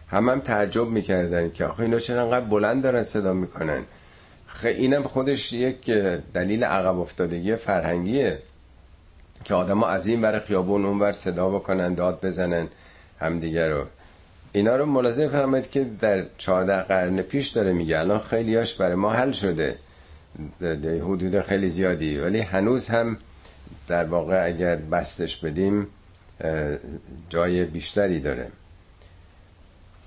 [0.08, 3.82] هم هم تعجب می‌کردن که آخه اینا چرا انقدر بلند دارن صدا می‌کنن.
[4.64, 5.90] اینم خودش یک
[6.34, 8.38] دلیل عقب افتادگی فرهنگیه
[9.44, 12.68] که آدما از این ور خیابون اون ور صدا بکنن داد بزنن
[13.20, 13.84] همدیگه رو.
[14.52, 17.98] اینا رو ملاحظه فرمایید که در 14 قرن پیش داره میگه.
[17.98, 19.76] الان خیلیاش برای ما حل شده.
[20.84, 22.18] حدود خیلی زیادی.
[22.18, 23.16] ولی هنوز هم
[23.88, 25.86] در واقع اگر بستش بدیم
[27.28, 28.46] جای بیشتری داره.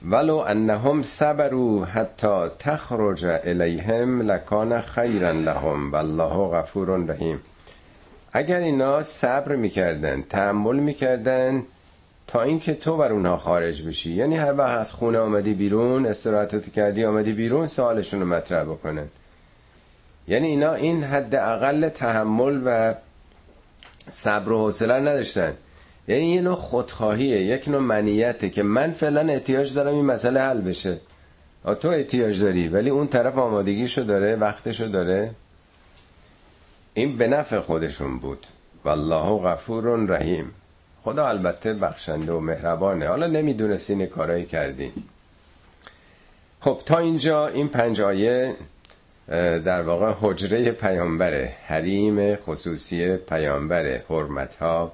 [0.09, 7.39] ولو انهم صبروا حتی تخرج الیهم لکان خیرا لهم والله غفور رحیم.
[8.33, 11.63] اگر اینا صبر می‌کردن تحمل می‌کردن
[12.27, 14.11] تا اینکه تو بر اونها خارج بشی.
[14.11, 19.07] یعنی هر وقت از خونه آمدی بیرون استراحتت کردی آمدی بیرون سوالشون رو مطرح بکنن.
[20.27, 22.93] یعنی اینا این حد اقل تحمل و
[24.09, 25.53] صبر و حوصله نداشتن.
[26.07, 30.61] یعنی یه نوع خودخواهیه یک نوع منیته که من فعلا احتیاج دارم این مسئله حل
[30.61, 30.99] بشه.
[31.81, 35.31] تو احتیاج داری ولی اون طرف آمادگیشو داره وقتشو داره.
[36.93, 38.47] این به نفع خودشون بود.
[38.85, 40.51] والله غفور رحیم.
[41.03, 43.07] خدا البته بخشنده و مهربانه.
[43.07, 44.91] حالا نمی‌دونستین کارایی کردین
[46.61, 48.55] خب تا اینجا این پنج آیه
[49.27, 54.91] در واقع حجره پیامبره حریم خصوصی پیامبره حرمت ها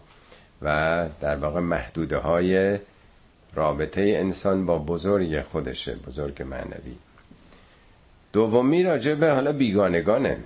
[0.61, 2.79] و در واقع محدوده های
[3.55, 6.95] رابطه انسان با بزرگ خودشه بزرگ معنوی.
[8.33, 10.37] دومی راجع به حالا بیگانگانه.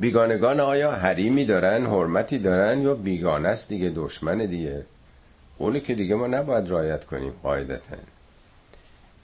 [0.00, 4.84] بیگانگان آیا حریمی دارن حرمتی دارن یا بیگانه است دیگه دشمن دیگه؟
[5.58, 7.96] اونی که دیگه ما نباید رایت کنیم قاعدتا.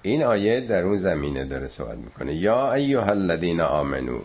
[0.03, 2.35] این آیه در اون زمینه داره صحبت می‌کنه.
[2.35, 4.19] یا ایها الذین آمنو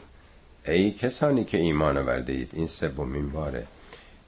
[0.67, 3.63] ای کسانی که ایمان آورده اید این سومین باره.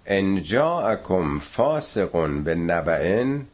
[0.05, 3.45] ان جاءکم فاسق به نبعن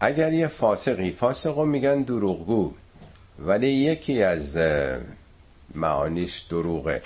[0.00, 2.72] اگر یه فاسقی فاسقو میگن دروغگو
[3.38, 4.58] ولی یکی از
[5.74, 7.02] معانیش دروغه.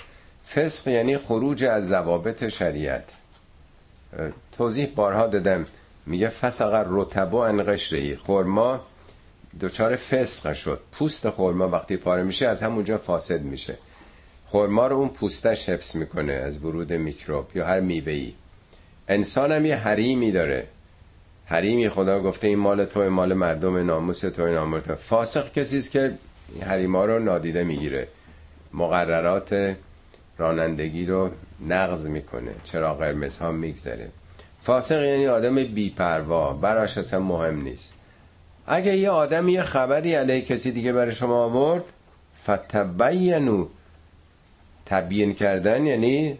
[0.49, 3.13] فسق یعنی خروج از ضوابط شریعت.
[4.57, 5.65] توضیح بارها دادم.
[6.05, 8.81] میگه فسق رتبو ان قشری خرما
[9.61, 10.81] دچار فسق شد.
[10.91, 13.77] پوست خرما وقتی پاره میشه از همونجا فاسد میشه.
[14.47, 18.33] خرما رو اون پوستش حفظ می‌کنه از ورود میکروب یا هر میوه‌ای.
[19.07, 20.67] انسان هم یه حریمی داره.
[21.45, 26.13] حریمی خدا گفته این مال تو مال مردم ناموس تو ناموس فاسق کسی است که
[26.61, 28.07] حریما رو نادیده می‌گیره.
[28.73, 29.75] مقررات
[30.37, 31.29] رانندگی رو
[31.67, 32.51] نقض می‌کنه.
[32.63, 34.09] چرا قرمز ها میگذره.
[34.61, 36.53] فاسق یعنی آدم بیپروا.
[36.53, 37.93] براش اصلا مهم نیست.
[38.71, 41.83] اگه یه آدم یه خبری علیه کسی دیگه برای شما آورد
[42.43, 43.67] فتبینو
[44.85, 46.37] تبیین کردن یعنی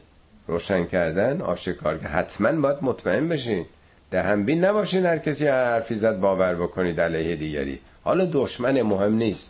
[0.48, 3.66] روشن کردن آشکار که حتما باید مطمئن بشین.
[4.12, 7.80] دهنبین نباشین هر کسی هر حرفی زد باور بکنید علیه دیگری.
[8.04, 9.50] حالا دشمن مهم نیست.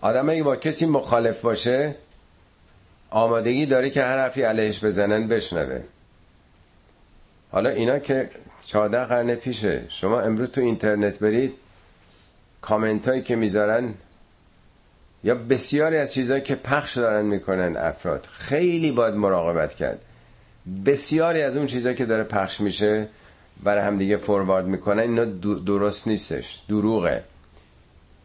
[0.00, 1.94] آدم اگه با کسی مخالف باشه
[3.10, 5.80] آمادگی داره که هر حرفی علیهش بزنن بشنوه.
[7.52, 8.30] حالا اینا که
[8.70, 9.84] چهارده قرن پیشه.
[9.88, 11.54] شما امروز تو اینترنت برید
[12.60, 13.94] کامنت هایی که می‌ذارن
[15.24, 18.28] یا بسیاری از چیزهایی که پخش دارن می‌کنن افراد.
[18.32, 20.00] خیلی باید مراقبت کرد.
[20.86, 23.08] بسیاری از اون چیزهایی که داره پخش میشه
[23.62, 25.24] برای هم دیگه فوروارد می‌کنن اینا
[25.66, 27.24] درست نیستش دروغه.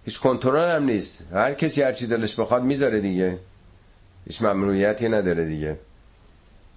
[0.05, 1.23] هیچ کنترل هم نیست.
[1.33, 3.37] هر کسی هر چی دلش بخواد می‌ذاره دیگه.
[4.27, 5.77] هیچ ممنوعیتی نداره دیگه.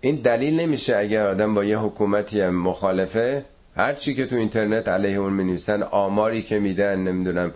[0.00, 3.44] این دلیل نمیشه اگر آدم با یه حکومتی هم مخالفه
[3.79, 7.53] هر چی که تو اینترنت علیه اون می‌نویسن آماری که میدن نمی‌دونم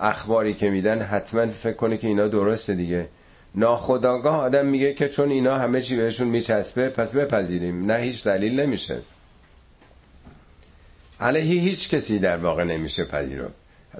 [0.00, 3.08] اخباری که میدن حتما فکر کنه که اینا درسته دیگه.
[3.54, 7.86] ناخداگاه آدم میگه که چون اینا همه چی بهشون میچسبه پس بپذیریم.
[7.86, 8.98] نه هیچ دلیل نمیشه.
[11.20, 13.48] علیه هیچ کسی در واقع نمیشه پذیرو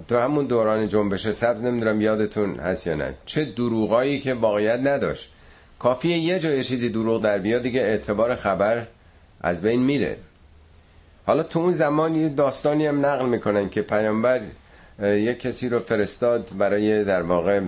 [0.08, 3.14] تو همون دوران جنبش سبز نمی‌دونم یادتون هست یا نه.
[3.26, 5.30] چه دروغایی که واقعیت نداشت.
[5.78, 8.86] کافیه یه جای چیزی دروغ در بیاد دیگه اعتبار خبر
[9.40, 10.16] از بین میره.
[11.26, 14.40] حالا تو اون زمان یه داستانی هم نقل می‌کنن که پیامبر
[15.02, 17.60] یه کسی رو فرستاد برای در واقع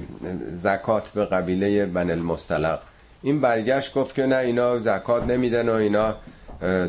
[0.53, 2.81] زکات به قبیله بن المستلق
[3.23, 6.14] این برگشت گفت که نه اینا زکات نمیدن و اینا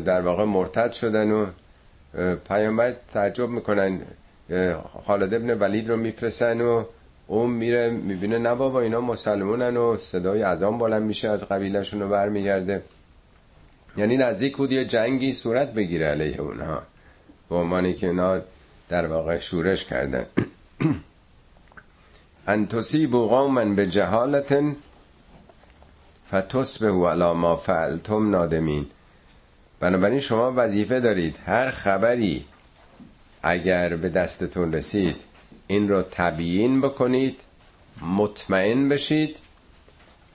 [0.04, 1.46] در واقع مرتد شدن و
[2.48, 4.00] پیامبر تعجب می‌کنن
[5.06, 6.84] خالد ابن ولید رو میفرسن و
[7.26, 12.08] اون میره می‌بینه نه بابا اینا مسلمونن و صدای ازان بلند میشه از قبیلهشون رو
[12.08, 12.82] برمیگرده.
[13.98, 16.82] یعنی نزدیک بود یه جنگی صورت بگیره علیه اونها.
[17.48, 18.40] به عنوانی که اینا
[18.88, 20.26] در واقع شورش کردن.
[22.48, 24.62] ان تصیبوا قوما به جهالت
[26.30, 28.86] فتصبحوا علی ما فعلتم نادمین.
[29.80, 32.44] بنابراین شما وظیفه دارید هر خبری
[33.42, 35.16] اگر به دستتون رسید
[35.66, 37.40] این رو تبیین بکنید
[38.02, 39.36] مطمئن بشید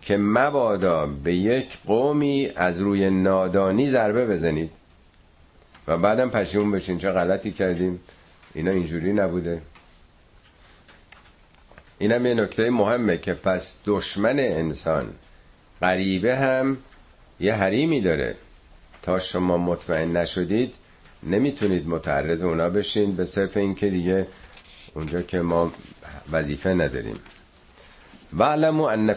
[0.04, 4.72] که مبادا به یک قومی از روی نادانی ضربه بزنید.
[5.88, 6.98] و بعدم پشیمون بشین.
[6.98, 8.00] چه غلطی کردیم؟
[8.54, 9.62] اینا اینجوری نبوده.
[11.98, 15.14] اینم یه نکته مهمه که پس دشمن انسان
[15.82, 16.78] غریبه هم
[17.40, 18.36] یه حریمی داره.
[19.02, 20.76] تا شما مطمئن نشدید
[21.24, 24.28] نمی‌تونید متعرض اونا بشین به صرف اینکه دیگه
[24.94, 25.74] اونجا که ما
[26.32, 27.16] وظیفه نداریم.
[28.38, 29.10] و علمو ان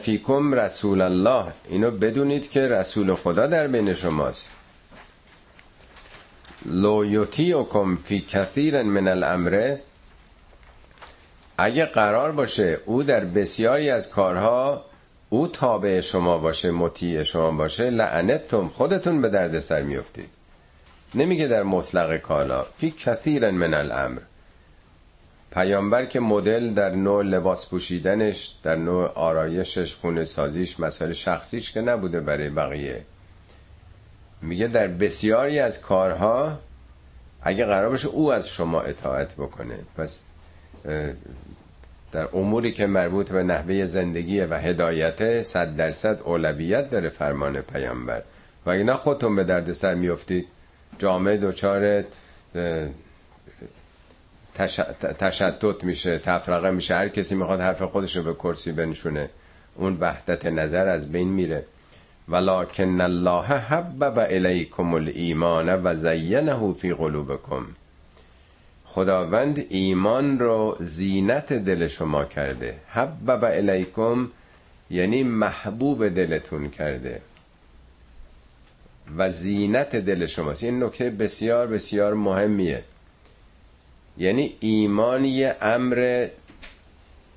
[0.53, 1.45] رسول الله.
[1.69, 4.51] اینو بدونید که رسول خدا در بین شماست.
[6.67, 9.77] لو یطیعکم فی کثیر من الامر.
[11.59, 14.85] اگه قرار باشه او در بسیاری از کارها
[15.29, 20.29] او تابع شما باشه مطیع شما باشه لعنتم خودتون به درد سر میفتید
[21.15, 24.21] نمیگه در مطلق کالا فی کثیر من الامر.
[25.57, 31.81] پیامبر که مدل در نوع لباس پوشیدنش در نوع آرایشش خونه سازیش مسائل شخصیش که
[31.81, 33.03] نبوده برای بقیه.
[34.43, 36.59] میگه در بسیاری از کارها
[37.43, 39.79] اگه قرار باشه او از شما اطاعت بکنه.
[39.97, 40.21] پس
[42.13, 48.23] در اموری که مربوط به نحوه زندگی و هدایت صد درصد اولویت داره فرمان پیامبر.
[48.67, 50.47] و اینا خودتون به درد سر میفتید
[50.99, 52.05] جامعه دچار
[55.19, 56.95] تشتت میشه تفرقه میشه.
[56.95, 59.31] هر کسی می‌خواد حرف خودش رو به کرسی بنشونه
[59.75, 61.65] اون وحدت نظر از بین میره.
[62.29, 67.67] ولکن الله حبب الیکم الایمان و زینه فی قلوبکم.
[68.85, 72.75] خداوند ایمان رو زینت دل شما کرده.
[72.89, 74.29] حبب الیکم
[74.91, 77.21] یعنی محبوب دلتون کرده.
[79.17, 80.65] و زینت دل شماست.
[80.65, 82.85] این نکته بسیار بسیار مهمیه.
[84.19, 86.29] یعنی ایمان یه امر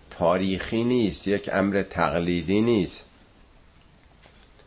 [0.10, 3.06] تاریخی نیست یک امر تقلیدی نیست.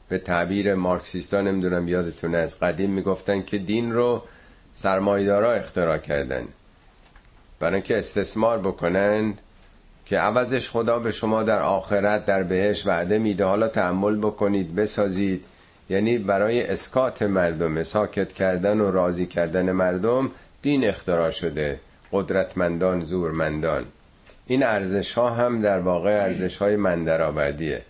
[0.08, 4.22] به تعبیر مارکسیستا نمی‌دونم یادتونه از قدیم می‌گفتن که دین رو
[4.74, 6.48] سرمایدارا اختراع کردن.
[7.60, 9.34] برای اینکه استثمار بکنن
[10.06, 13.44] که عوضش خدا به شما در آخرت در بهش وعده میده.
[13.44, 15.44] حالا تحمل بکنید بسازید.
[15.90, 20.30] یعنی برای اسکات مردم ساکت کردن و راضی کردن مردم
[20.62, 21.80] دین اختراع شده.
[22.12, 23.84] قدرتمندان زورمندان.
[24.46, 27.82] این ارزش ها هم در واقع ارزش های مندرآوردیه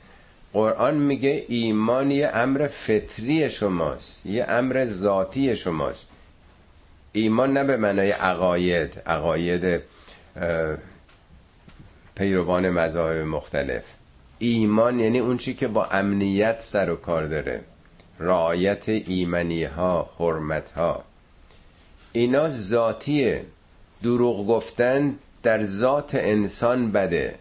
[0.53, 6.09] قرآن میگه ایمان یه امر فطری شماست یه امر ذاتی شماست.
[7.13, 9.83] ایمان نه به معنای عقاید عقاید
[12.15, 13.85] پیروان مذاهب مختلف.
[14.39, 17.61] ایمان یعنی اون چی که با امنیت سر و کار داره.
[18.19, 21.05] رعایت ایمنی ها حرمت ها
[22.13, 23.45] اینا ذاتیه.
[24.03, 27.35] دروغ گفتن در ذات انسان بده.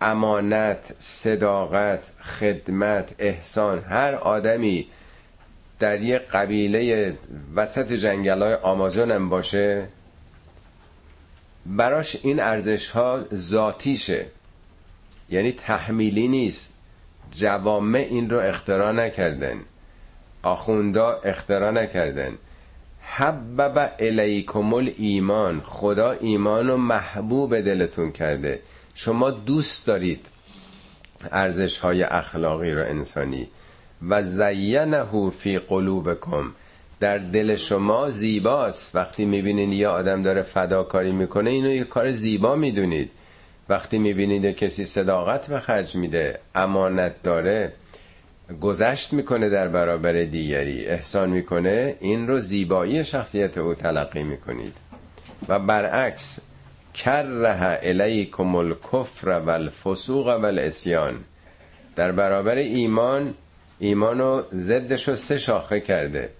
[0.00, 4.86] امانت صداقت خدمت احسان هر آدمی
[5.78, 7.14] در یه قبیله
[7.54, 9.88] وسط جنگل های آمازون هم باشه
[11.66, 14.26] براش این ارزش ها ذاتیشه.
[15.30, 16.70] یعنی تحمیلی نیست.
[17.32, 19.60] جوامع این رو اختراع نکردن.
[20.42, 22.38] آخوندا اختراع نکردن.
[23.06, 28.60] حبب الیکم ایمان خدا ایمان رو محبوب دلتون کرده.
[28.94, 30.26] شما دوست دارید
[31.32, 33.48] ارزش های اخلاقی رو انسانی.
[34.08, 36.52] و زینه فی قلوبکم.
[37.00, 38.94] در دل شما زیباست.
[38.94, 43.10] وقتی می‌بینید یه آدم داره فداکاری می‌کنه اینو یه کار زیبا می‌دونید.
[43.68, 47.72] وقتی می‌بینید کسی صداقت به خرج میده امانت داره
[48.52, 50.86] گذشت می‌کنه در برابر دیگری.
[50.86, 54.76] احسان می‌کنه این رو زیبایی شخصیت او تلقی می‌کنید.
[55.48, 56.40] و برعکس
[56.94, 61.24] کره الیکم الکفر و الفسوق و الاسیان
[61.96, 63.34] در برابر ایمان
[63.78, 66.30] ایمانو ضدش رو سه شاخه کرده.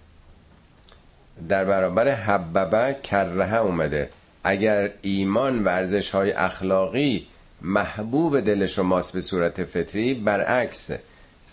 [1.48, 4.10] در برابر حببه کره اومده.
[4.44, 7.26] اگر ایمان و های اخلاقی
[7.62, 10.90] محبوب دل شماست به صورت فطری برعکس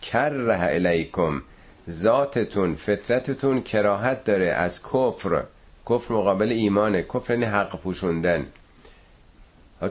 [0.02, 1.42] کره الیکم
[1.90, 5.44] ذاتتون فطرتتون کراهت داره از کفر.
[5.90, 7.04] کفر مقابل ایمانه.
[7.04, 8.46] کفر یعنی حق پوشوندن.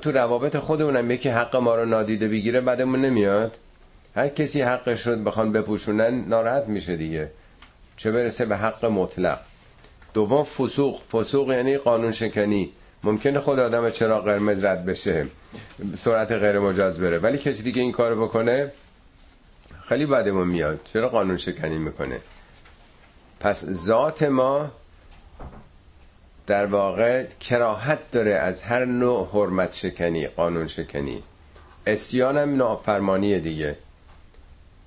[0.02, 3.58] تو روابط خودمونم یکی حق ما رو نادیده بگیره بعدمون نمیاد.
[4.16, 7.30] هر کسی حقش رو بخوان بپوشونن ناراحت میشه دیگه.
[7.96, 9.38] چه برسه به حق مطلق.
[10.14, 11.00] دوم فسوق.
[11.12, 12.72] فسوق یعنی قانون شکنی.
[13.04, 15.26] ممکنه خود آدم چرا قرمز رد بشه
[15.94, 17.18] سرعت غیر مجاز بره.
[17.18, 18.72] ولی کسی دیگه این کارو بکنه
[19.90, 20.80] خیلی بعدمون میاد.
[20.92, 22.20] چرا قانون شکنی می‌کنه؟
[23.40, 24.70] پس ذات ما
[26.46, 31.22] در واقع کراهت داره از هر نوع حرمت شکنی قانون شکنی.
[31.86, 33.76] اسیان هم نافرمانی دیگه.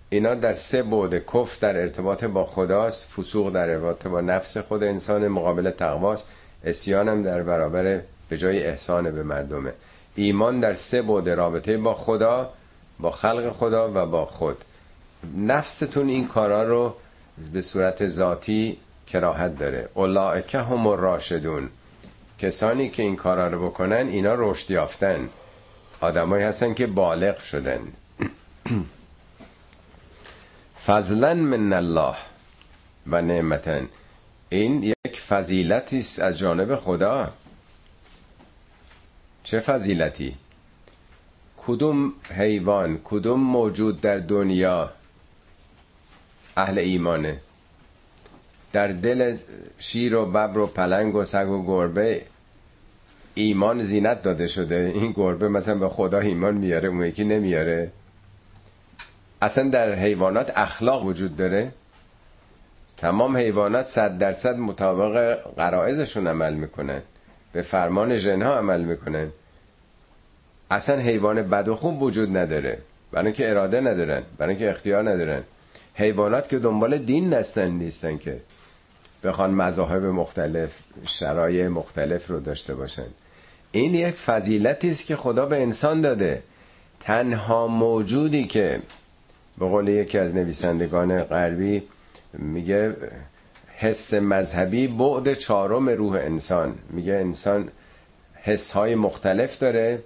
[0.10, 4.84] اینا در سه بعد کفر در ارتباط با خداست فسوق در ارتباط با نفس خود
[4.84, 6.28] انسان مقابل تقواست.
[6.66, 9.74] اسیان هم در برابر به جای احسان به مردمه.
[10.16, 12.54] ایمان در سه بعد رابطه با خدا
[13.00, 14.66] با خلق خدا و با خود.
[15.38, 16.96] نفستون این کارا رو
[17.54, 19.90] به صورت ذاتی کراهت داره.
[19.94, 21.70] اولائکه هم راشدون
[22.40, 25.30] کسانی که این کارا رو بکنن اینا رشد یافتن.
[26.02, 27.80] آدمایی هستن که بالغ شدن.
[30.86, 32.16] فضلا من الله
[33.08, 33.90] و نعمتن
[34.50, 37.30] این یک فضیلتی است از جانب خدا.
[39.44, 40.36] چه فضیلتی؟
[41.58, 44.90] کدوم حیوان کدوم موجود در دنیا
[46.58, 47.38] اهل ایمانه.
[48.74, 49.38] در دل
[49.80, 52.22] شیر و ببر و پلنگ و سگ و گربه
[53.36, 54.92] ایمان زینت داده شده.
[54.96, 57.92] این گربه مثلا به خدا ایمان میاره اون یکی نمیاره.
[59.42, 61.72] اصلا در حیوانات اخلاق وجود داره.
[62.98, 67.02] تمام حیوانات صد درصد مطابق قرائزشون عمل می‌کنن.
[67.54, 69.28] به فرمان جنها عمل می‌کنن.
[70.72, 72.78] اصلا حیوان بد و خوب وجود نداره.
[73.12, 75.44] برای اینکه اراده ندارن برای اینکه اختیار ندارن.
[75.94, 78.40] حیوانات که دنبال دین نستن نیستن که
[79.24, 83.06] بخوان مذاهب مختلف شرایع مختلف رو داشته باشن.
[83.72, 86.44] این یک فضیلتی است که خدا به انسان داده.
[87.00, 88.80] تنها موجودی که
[89.58, 91.84] به قول یکی از نویسندگان غربی
[92.34, 92.96] میگه
[93.78, 96.76] حس مذهبی بعد چهارم روح انسان.
[96.90, 97.70] میگه انسان
[98.36, 100.04] حس های مختلف داره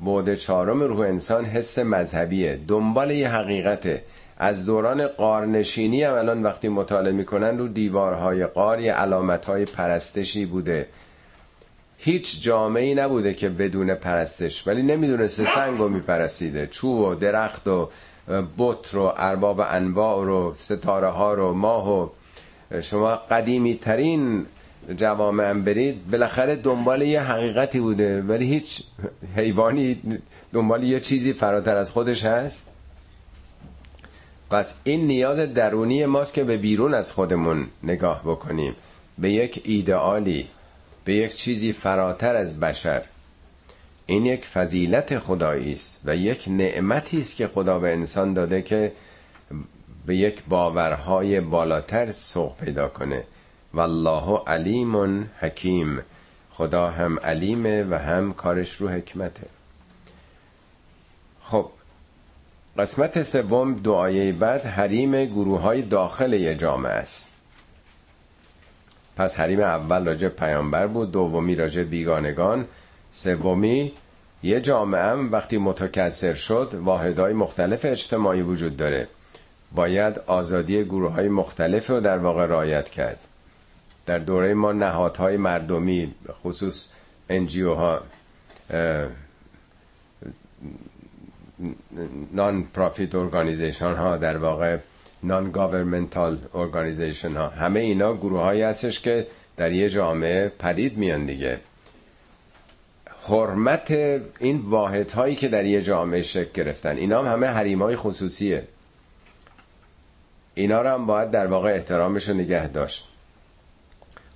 [0.00, 2.58] بعد چهارم روح انسان حس مذهبیه.
[2.68, 4.02] دنبال یه حقیقته.
[4.38, 10.86] از دوران قارنشینی هم الان وقتی مطالعه می‌کنن رو دیوارهای قار یه علامتهای پرستشی بوده.
[11.98, 17.88] هیچ جامعه نبوده که بدون پرستش ولی نمی‌دونسته سنگ رو میپرستیده چوب و درخت و
[18.58, 22.08] بط رو ارباب انواع رو ستاره ها رو ماه و
[22.82, 24.46] شما قدیمی ترین
[24.96, 28.82] جوامع هم برید بالاخره دنبال یه حقیقتی بوده ولی هیچ
[29.36, 30.02] حیوانی
[30.52, 32.75] دنبال یه چیزی فراتر از خودش هست؟
[34.50, 38.76] پس این نیاز درونی ماست که به بیرون از خودمون نگاه بکنیم.
[39.18, 40.48] به یک ایدئالی
[41.04, 43.02] به یک چیزی فراتر از بشر.
[44.06, 48.92] این یک فضیلت خدایی است و یک نعمتی است که خدا به انسان داده که
[50.06, 53.24] به یک باورهای بالاتر سوق پیدا کنه.
[53.74, 56.00] والله علیم حکیم.
[56.50, 59.46] خدا هم علیمه و هم کارش رو حکمته.
[61.42, 61.70] خب
[62.78, 67.30] قسمت سوم دعای بعد حریم گروه های داخل یه جامعه است.
[69.16, 72.66] پس حریم اول راجع پیامبر بود دومی راجع بیگانگان
[73.10, 73.92] سومی
[74.42, 79.08] یه جامعه هم وقتی متکثر شد واحدهای مختلف اجتماعی وجود داره.
[79.72, 83.18] باید آزادی گروه های مختلف رو در واقع رعایت کرد.
[84.06, 86.88] در دوره ما نهادهای مردمی خصوص
[87.28, 88.02] NGO ها
[92.32, 94.78] non-profit organization ها در واقع
[95.22, 97.48] non-governmental organization ها.
[97.48, 99.26] همه اینا گروه هایی هستش که
[99.56, 101.60] در یه جامعه پدید میان دیگه.
[103.28, 103.90] حرمت
[104.38, 108.64] این واحد هایی که در یه جامعه شکل گرفتن اینا هم همه حریم های خصوصیه.
[110.54, 113.08] اینا رو هم باید در واقع احترامش رو نگه داشت.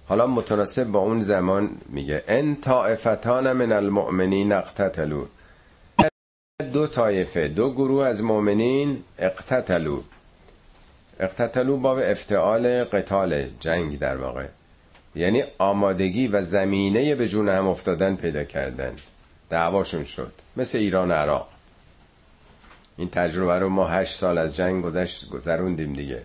[0.08, 5.26] حالا متناسب با اون زمان میگه ان طائفتان من المؤمنین اقتتلوا.
[6.60, 10.00] دو طایفه دو گروه از مؤمنین اقتتلوا.
[11.20, 14.46] اقتتلوا باب افتعال قتال جنگ در واقع.
[15.14, 18.92] یعنی آمادگی و زمینه به جون هم افتادن پیدا کردن.
[19.50, 20.32] دعواشون شد.
[20.56, 21.48] مثل ایران و عراق.
[22.96, 26.22] این تجربه رو ما هشت سال از جنگ گذشت گذروندیم دیگه.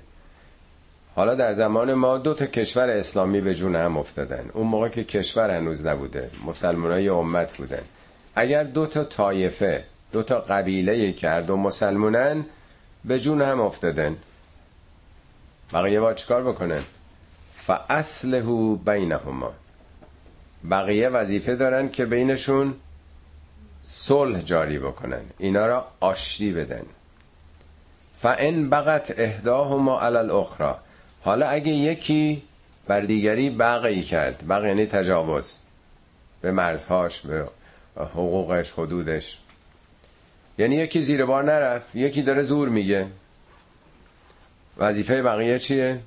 [1.16, 4.50] حالا در زمان ما دو تا کشور اسلامی به جون هم افتادن.
[4.54, 6.30] اون موقع که کشور هنوز نبوده.
[6.46, 7.82] مسلمان امت بودن.
[8.36, 9.84] اگر دو تا طایفه
[10.16, 12.46] دو تا قبیله که هر دو مسلمونن
[13.06, 14.18] به جون هم افتادن.
[15.74, 16.84] بقیه با چیکار بکنن؟
[17.54, 18.42] فاصله
[18.86, 19.54] بینهما.
[20.72, 22.76] بقیه وظیفه دارن که بینشون
[23.86, 25.22] صلح جاری بکنن.
[25.38, 26.86] اینا را آشتی بدن.
[28.22, 30.74] فان بغت احداهما علی الاخرى
[31.22, 32.44] حالا اگه یکی
[32.88, 35.58] بر دیگری بغی کرد بغی یعنی تجاوز.
[36.42, 37.48] به مرزهاش به
[37.96, 39.40] حقوقش حدودش.
[40.58, 43.08] یعنی یکی زیر بار نرفت یکی داره زور میگه.
[44.78, 46.00] وظیفه بقیه چیه؟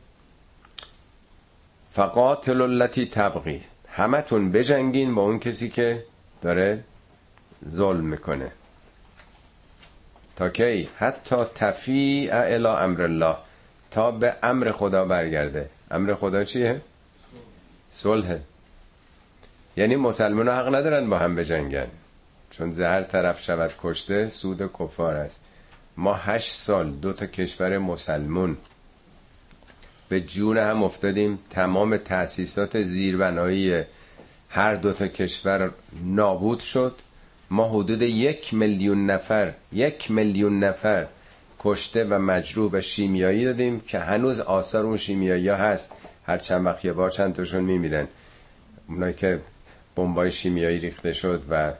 [1.92, 3.62] فقاتل التي تبغی.
[3.88, 6.04] همتون بجنگین با اون کسی که
[6.42, 6.84] داره
[7.68, 8.52] ظلم می‌کنه.
[10.36, 13.36] تا کی؟ حتی تفیع الی امر الله.
[13.90, 15.70] تا به امر خدا برگرده.
[15.90, 16.80] امر خدا چیه؟
[17.92, 18.38] صلح.
[19.76, 21.88] یعنی مسلمان حق ندارن با هم بجنگن.
[22.50, 25.40] چون زهر طرف شود کشته سود کفار است.
[25.96, 28.56] ما هشت سال دو تا کشور مسلمون
[30.08, 31.38] به جون هم افتادیم.
[31.50, 33.82] تمام تأسیسات زیربنایی
[34.48, 35.70] هر دو تا کشور
[36.04, 36.94] نابود شد.
[37.50, 41.06] ما حدود یک میلیون نفر یک میلیون نفر
[41.58, 45.92] کشته و مجروح و شیمیایی دادیم که هنوز آثار اون شیمیایی ها هست.
[46.26, 48.08] هر چند وقت یه بار چند تاشون میمیرن.
[48.88, 49.40] اونایی که
[49.96, 51.72] بمبای شیمیایی ریخته شد و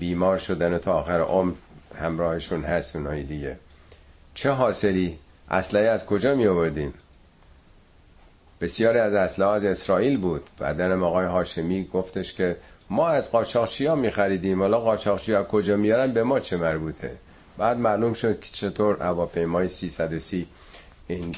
[0.00, 1.52] بیمار شدن و تا آخر عمر
[1.98, 3.56] همراهشون هست اونایی دیگه.
[4.34, 5.18] چه حاصلی؟
[5.50, 6.94] اسلحه از کجا می آوردیم
[8.60, 10.42] بسیاری از اسلحه از اسرائیل بود.
[10.58, 12.56] بعدن آقای هاشمی گفتش که
[12.90, 17.16] ما از قاچاقچی ها می خریدیم حالا قاچاقچی ها کجا میارن؟ به ما چه مربوطه؟
[17.58, 20.46] بعد معلوم شد که چطور هواپیمای 330
[21.06, 21.34] این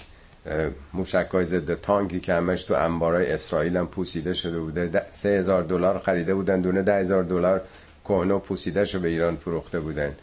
[0.92, 5.62] موشک های ضد تانکی که همش تو انبارای اسرائیل هم پوسیده شده بوده سه هزار
[5.62, 7.60] دلار خریده بودن دونه ده هزار دلار
[8.04, 10.14] کهنه پوسیده شو به ایران فروخته بودن.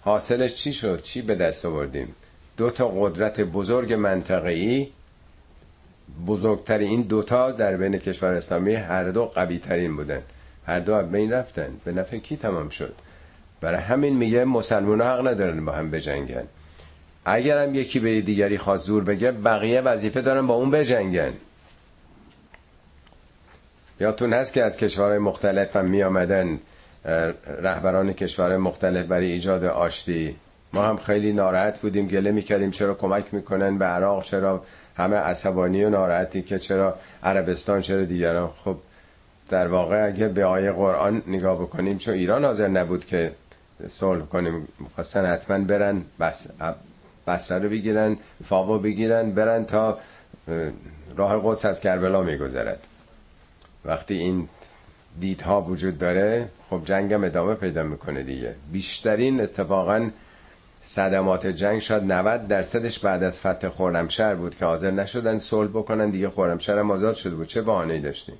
[0.00, 2.14] حاصلش چی شد؟ چی به دست آوردیم؟
[2.56, 4.88] دو تا قدرت بزرگ منطقه‌ای
[6.26, 10.22] بزرگتر این دوتا در بین کشور اسلامی هر دو قوی ترین بودن.
[10.66, 11.80] هر دو بین رفتن.
[11.84, 12.94] به نفع کی تمام شد؟
[13.60, 16.44] برای همین میگه مسلمان حق ندارن با هم بجنگن.
[17.24, 21.32] اگر هم یکی به دیگری خواست زور بگه بقیه وظیفه دارن با اون بجنگن.
[24.00, 26.58] یادتون هست که از کشورهای مختلف هم می آمدن
[27.62, 30.36] رهبران کشورهای مختلف برای ایجاد آشتی.
[30.72, 34.64] ما هم خیلی ناراحت بودیم گله می‌کردیم چرا کمک می‌کنن به عراق چرا
[34.96, 38.50] همه عصبانی و ناراحتی که چرا عربستان چرا دیگران.
[38.64, 38.76] خب
[39.48, 43.32] در واقع اگه به آیه قرآن نگاه بکنیم چون ایران حاضر نبود که
[43.88, 46.46] صلح کنیم خواستن حتما برن بس
[47.26, 49.98] بسره رو بگیرن فاوا بگیرن برن تا
[51.16, 52.86] راه قدس از کربلا میگذرد.
[53.84, 54.48] وقتی این
[55.20, 58.54] دیدها وجود داره خب جنگم ادامه پیدا می‌کنه دیگه.
[58.72, 60.10] بیشترین اتفاقا
[60.82, 66.10] صدمات جنگ شاید 90 درصدش بعد از فتح خرمشهر بود که حاضر نشدن صلح بکنن.
[66.10, 67.46] دیگه خرمشهر هم آزاد شده بود.
[67.46, 68.38] چه بهانه‌ای داشتیم؟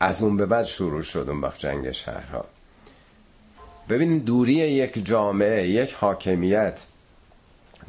[0.00, 2.44] از اون به بعد شروع شد اون وقت جنگ شهرها.
[3.88, 6.80] ببین دوری یک جامعه یک حاکمیت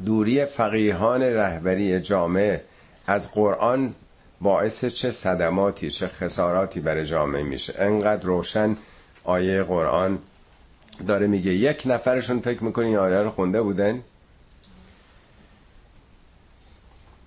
[0.06, 2.60] دوری فقیهان رهبری جامعه
[3.06, 3.94] از قرآن
[4.42, 7.74] باعث چه صدماتی چه خساراتی برای جامعه میشه.
[7.78, 8.76] انقدر روشن
[9.24, 10.18] آیه قرآن
[11.06, 14.02] داره میگه یک نفرشون فکر می‌کنی آیه رو خونده بودن؟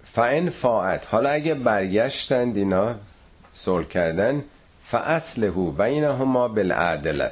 [0.04, 2.96] فان فاعت حالا اگه برگشتند اینا
[3.54, 4.44] صلح کردن
[4.84, 7.28] فاصله بینهما بالعدل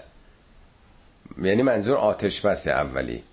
[1.42, 3.24] یعنی منظور آتش بس اولی.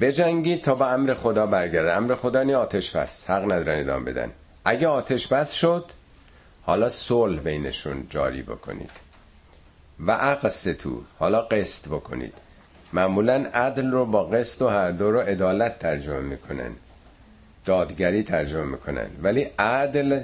[0.00, 4.30] بجنگی تا به امر خدا برگرده امر خدا نی آتش بس حق ندارن ادام بدن.
[4.64, 5.84] اگه آتش بس شد
[6.62, 8.90] حالا صلح بینشون جاری بکنید.
[10.06, 10.36] و
[10.78, 12.32] تو حالا قسط بکنید.
[12.92, 16.72] معمولا عدل رو با قسط و هر دو رو عدالت ترجمه می‌کنن.
[17.64, 19.06] دادگری ترجمه می‌کنن.
[19.22, 20.22] ولی عدل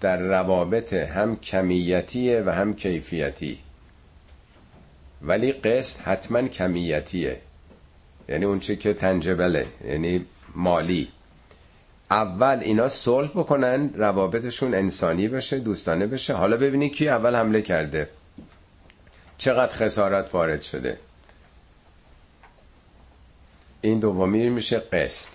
[0.00, 3.58] در روابط هم کمیتیه و هم کیفیتی.
[5.22, 7.40] ولی قسط حتما کمیتیه.
[8.28, 11.08] یعنی اون چی که تنجبله یعنی مالی.
[12.12, 16.34] اول اینا صلح بکنن روابطشون انسانی بشه دوستانه بشه.
[16.34, 18.08] حالا ببینید کی اول حمله کرده.
[19.38, 20.98] چقدر خسارت وارد شده.
[23.80, 25.28] این دومی میشه قسط.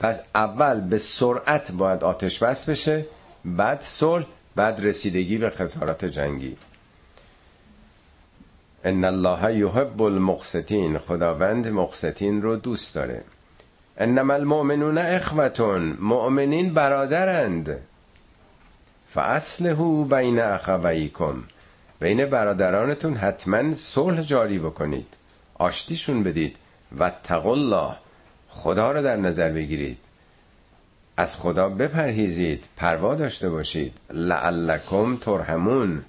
[0.00, 3.06] پس اول به سرعت باید آتش بس بشه
[3.44, 4.26] بعد صلح
[4.56, 6.56] بعد رسیدگی به خسارات جنگی.
[8.84, 10.98] ان الله یحب المقسطین.
[10.98, 13.22] خداوند مقسطین رو دوست داره.
[13.96, 17.80] انما المؤمنون اخوتون مؤمنین برادرند.
[19.14, 21.42] فاصله بین اخویکم.
[22.00, 25.06] بین برادرانتون حتما صلح جاری بکنید.
[25.54, 26.56] آشتیشون بدید.
[26.98, 27.96] و الله.
[28.48, 29.98] خدا رو در نظر بگیرید.
[31.16, 32.68] از خدا بپرهیزید.
[32.76, 33.94] پروا داشته باشید.
[34.10, 36.02] لعلکم ترحمون.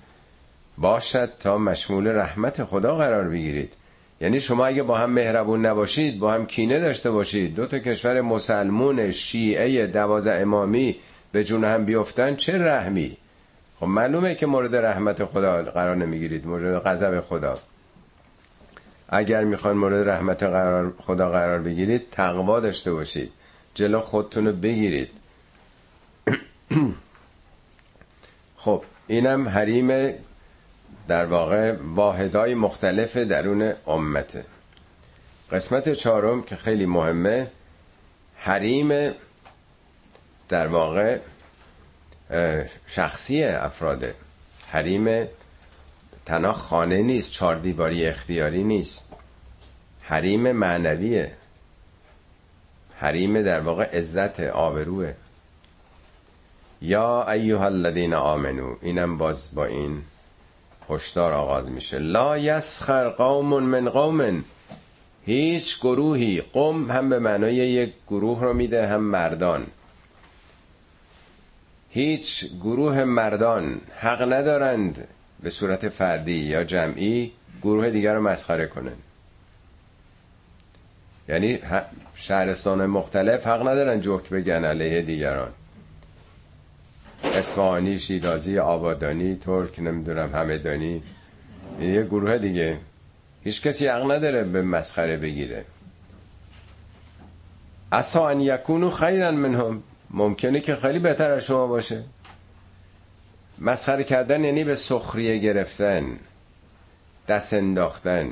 [0.78, 3.74] باشد تا مشمول رحمت خدا قرار بگیرید.
[4.22, 7.56] یعنی شما اگه با هم مهربون نباشید با هم کینه داشته باشید.
[7.56, 10.96] دو تا کشور مسلمون شیعه دوازه امامی
[11.32, 13.18] به جون هم بیفتن چه رحمی؟
[13.80, 17.60] خب معلومه که مورد رحمت خدا قرار نمی‌گیرید مورد غضب خدا.
[19.10, 23.32] اگر می‌خوان مورد رحمت قرار خدا قرار بگیرید تقوا داشته باشید.
[23.74, 25.10] جلو خودتون رو بگیرید.
[28.58, 30.14] خب اینم حریم
[31.08, 34.46] در واقع واحدهای مختلف درون امته.
[35.52, 37.48] قسمت چهارم که خیلی مهمه
[38.38, 39.12] حریم
[40.50, 41.20] در واقع
[42.88, 44.16] شخصی افراده.
[44.68, 45.28] حریم
[46.26, 49.04] تنها خانه نیست چهار دیواری اختیاری نیست.
[50.02, 51.32] حریم معنویه.
[52.98, 55.14] حریم در واقع عزت آبروه.
[56.82, 60.04] یا ایها الذین آمنو اینم باز با این.
[60.90, 62.00] هشدار آغاز میشه.
[62.00, 64.44] لا یسخر قوم من قوم
[65.26, 69.68] هیچ گروهی قوم هم به معنای یک گروه رو میده هم مردان.
[71.90, 75.08] هیچ گروه مردان حق ندارند
[75.44, 77.32] به صورت فردی یا جمعی
[77.62, 79.04] گروه دیگر رو مسخره کنند
[81.30, 81.60] یعنی
[82.16, 85.52] شهرستان مختلف حق ندارن جوک بگن علیه دیگران.
[87.24, 91.04] اسفانی شیرازی آبادانی ترک نمی‌دونم همدانی.
[91.80, 92.78] یه گروه دیگه.
[93.44, 95.66] هیچ کسی حق نداره به مسخره بگیره.
[97.92, 99.84] اسا ان یکونو خیرا منهم.
[100.10, 102.04] ممکنه که خیلی بهتر از شما باشه.
[103.60, 106.20] مسخره کردن یعنی به سخریه گرفتن
[107.28, 108.30] دست انداختن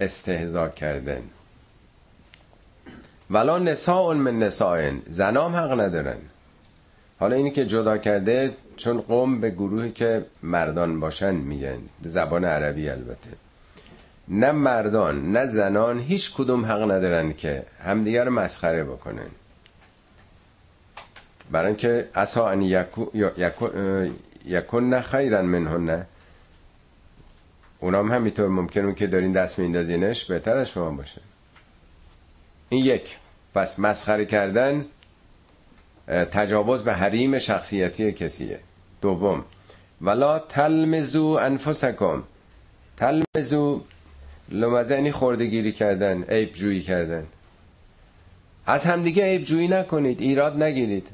[0.00, 1.22] استهزا کردن.
[3.30, 4.92] ولا نساء من نساء.
[5.08, 6.18] زنام حق ندارن.
[7.20, 12.88] حالا اینی که جدا کرده چون قوم به گروهی که مردان باشن میگن زبان عربی
[12.88, 13.30] البته.
[14.28, 19.28] نه مردان نه زنان هیچ کدوم حق ندارن که همدیگر رو مسخره بکنن.
[21.50, 22.62] برای اینکه اصا ان
[24.46, 26.06] یکن نه خیرن منهن.
[27.80, 31.20] اونام همینطور ممکنه که دارین دست میندازینش بهتر از شما باشه.
[32.68, 33.16] این یک.
[33.54, 34.84] پس مسخره کردن
[36.08, 38.58] تجاوز به حریم شخصیتی کسیه.
[39.00, 39.44] دوم.
[40.00, 42.22] ولا تلمزو انفسکم.
[42.96, 43.80] تلمزو
[44.48, 47.26] لمزنی خوردگیری کردن عیب جویی کردن.
[48.66, 51.08] از همدیگه عیب جویی نکنید ایراد نگیرید.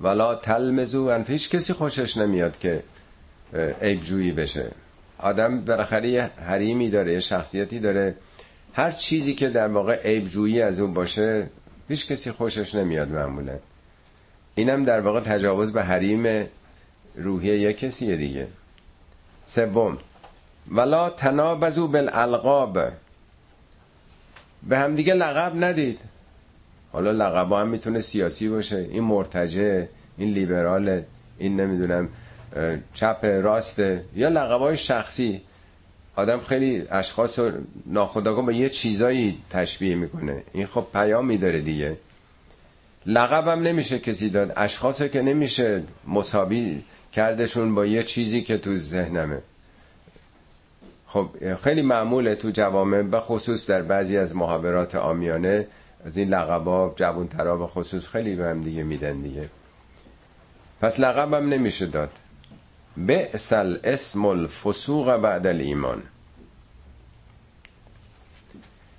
[0.00, 2.82] ولا تلمزو انف هیچ کسی خوشش نمیاد که
[3.82, 4.70] عیب جویی بشه.
[5.18, 8.14] آدم بالاخره یه حریمی داره یه شخصیتی داره.
[8.72, 11.46] هر چیزی که در واقع عیب جویی از اون باشه
[11.88, 13.58] هیچ کسی خوشش نمیاد معمولا.
[14.54, 16.46] اینم در واقع تجاوز به حریم
[17.14, 18.46] روحی یک کسیه دیگه.
[19.46, 19.98] سوم.
[20.70, 22.78] ولا تنابزو بالالقاب
[24.62, 26.00] به هم دیگه لقب ندید.
[26.92, 28.76] حالا لقب هم می‌تونه سیاسی باشه.
[28.76, 31.02] این مرتجه این لیبرال
[31.38, 32.08] این نمی‌دونم
[32.94, 35.42] چپ راسته یا لقب های شخصی.
[36.16, 37.50] آدم خیلی اشخاص رو
[37.86, 40.42] ناخداگاه با یه چیزایی تشبیه می‌کنه.
[40.52, 41.96] این خب پیامی داره دیگه.
[43.06, 44.52] لقبم نمیشه کسی داد.
[44.56, 49.38] اشخاص که نمیشه مساوی کردشون با یه چیزی که تو ذهنمه.
[51.06, 55.66] خب خیلی معموله تو جوامع به خصوص در بعضی از محاورات آمیانه
[56.04, 59.48] از این لقبا جوون ترا به خصوص خیلی به هم دیگه میدن دیگه.
[60.80, 62.10] پس لقبم نمیشه داد.
[62.96, 66.02] بئسل اسم الفسوق بعد الایمان.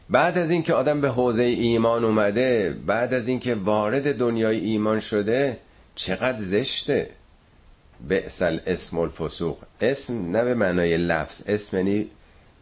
[0.09, 5.57] بعد از اینکه آدم به حوزه ایمان اومده بعد از اینکه وارد دنیای ایمان شده
[5.95, 7.09] چقدر زشته.
[8.07, 9.57] بئسل اسم الفسوق.
[9.81, 12.07] اسم نه به معنای لفظ اسم یعنی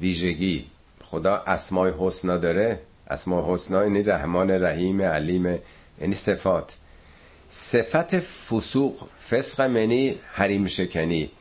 [0.02, 0.66] ویژگی.
[1.04, 2.80] خدا اسمای حسنا داره.
[3.10, 5.60] اسمای حسنا یعنی رحمان رحیم علیم
[6.02, 6.76] یعنی صفات.
[7.56, 11.32] صفت فسوق فسق یعنی حریم شکنی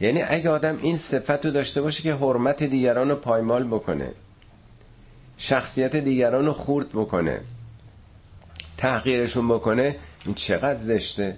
[0.00, 4.12] یعنی اگه آدم این صفت رو داشته باشه که حرمت دیگران رو پایمال بکنه
[5.38, 7.40] شخصیت دیگران رو خورد بکنه
[8.76, 11.36] تحقیرشون بکنه این چقدر زشته؟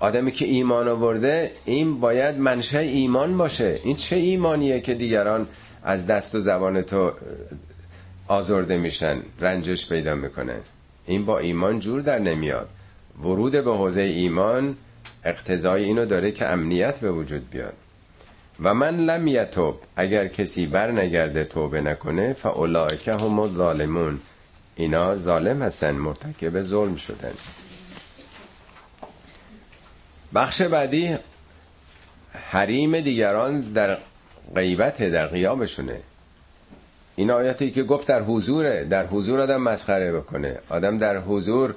[0.00, 3.80] آدمی که ایمان آورده این باید منشه ایمان باشه.
[3.84, 5.48] این چه ایمانیه که دیگران
[5.82, 7.12] از دست و زبان تو
[8.28, 10.56] آزرده میشن رنجش پیدا می‌کنه؟
[11.06, 12.68] این با ایمان جور در نمیاد.
[13.20, 14.76] ورود به حوزه ایمان
[15.24, 17.74] اقتضای اینو داره که امنیت به وجود بیاد.
[18.62, 24.20] و من لم یتوب اگر کسی بر نگرده توبه نکنه فاولائک هم الظالمون.
[24.76, 27.32] اینا ظالم هستن مرتکب ظلم شدن.
[30.34, 31.16] بخش بعدی
[32.32, 33.98] حریم دیگران در
[34.54, 36.00] غیبت در قیامشونه
[37.16, 40.58] این آیاتی که گفت در حضوره در حضور آدم مسخره بکنه.
[40.68, 41.74] آدم در حضور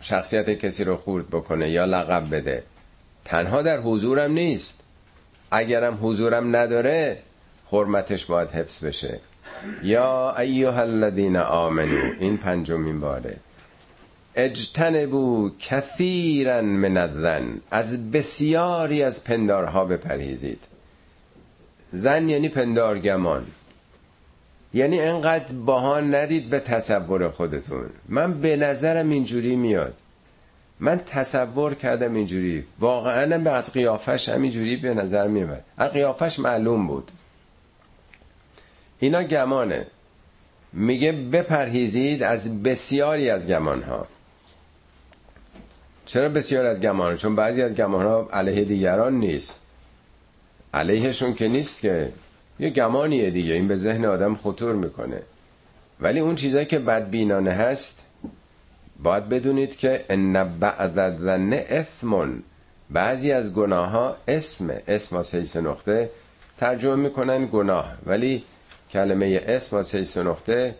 [0.00, 2.62] شخصیت کسی رو خورد بکنه یا لقب بده.
[3.24, 4.80] تنها در حضورم نیست.
[5.50, 7.18] اگرم حضورم نداره
[7.72, 9.20] حرمتش باید حفظ بشه.
[9.82, 13.36] یا ایها الذین آمنو این پنجمین باره.
[14.36, 20.60] اجتنبو کثیرا من الظن از بسیاری از پندارها بپرهیزید.
[21.92, 23.46] زن یعنی پندارگمان.
[24.74, 27.90] یعنی انقدر باها ندید به تصور خودتون.
[28.08, 29.94] من به نظرم اینجوری میاد.
[30.80, 32.64] من تصور کردم اینجوری.
[32.80, 37.10] واقعا از قیافش همینجوری به نظر میاد از قیافش معلوم بود.
[38.98, 39.86] اینا گمانه.
[40.72, 44.06] میگه بپرهیزید از بسیاری از گمان ها
[46.06, 49.58] چرا بسیار از گمان؟ چون بعضی از گمان ها علیه دیگران نیست.
[50.74, 52.12] علیهشون که نیست که.
[52.58, 53.54] یه گمانیه دیگه.
[53.54, 55.22] این به ذهن آدم خطور می‌کنه.
[56.00, 58.04] ولی اون چیزایی که بدبینانه هست
[59.02, 62.42] باید بدونید که ان بعد الظن اثمون.
[62.90, 66.10] بعضی از گناه ها اسم اسم سه نقطه
[66.58, 67.94] ترجمه می‌کنن گناه.
[68.06, 68.44] ولی
[68.90, 70.74] کلمه اسم سه نقطه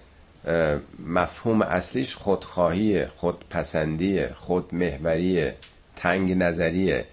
[1.07, 5.51] مفهوم اصلیش خودخواهی خودپسندی خودمهوری
[5.97, 7.05] تنگ نظریه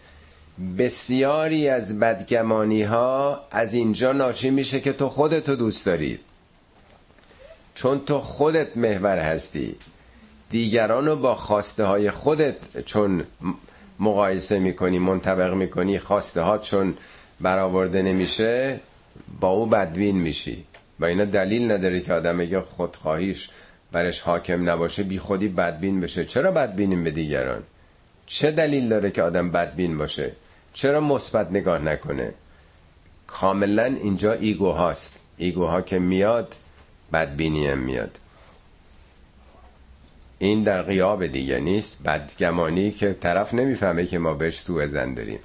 [0.78, 6.20] بسیاری از بدگمانی ها از اینجا ناشی میشه که تو خودتو دوست داری.
[7.76, 9.76] چون تو خودت محور هستی.
[10.50, 13.24] دیگران رو با خواسته های خودت چون
[14.00, 16.94] مقایسه می‌کنی منطبق می‌کنی خواسته ها چون
[17.42, 18.80] برآورده نمیشه
[19.40, 20.64] با او بدوین میشی.
[21.00, 23.50] و اینا دلیل نداره که آدم میگه خودخواهیش
[23.92, 26.26] برش حاکم نباشه بی خودی بدبین بشه.
[26.26, 27.64] چرا بدبینیم به دیگران؟
[28.26, 30.32] چه دلیل داره که آدم بدبین باشه؟
[30.74, 32.34] چرا مثبت نگاه نکنه؟
[33.28, 35.20] کاملا اینجا ایگو هاست.
[35.38, 36.56] ایگوها که میاد
[37.14, 38.18] بدبینی هم میاد.
[40.40, 42.04] این در قیاب دیگه نیست.
[42.04, 45.40] بدگمانی که طرف نمی‌فهمه که ما بهش سوء زن داریم.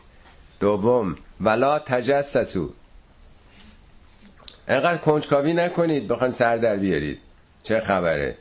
[0.61, 2.71] دوم ولا تجسسو.
[4.69, 6.09] اینقدر کنجکاوی نکنید.
[6.09, 7.19] بخوان سر در بیارید.
[7.63, 8.37] چه خبره؟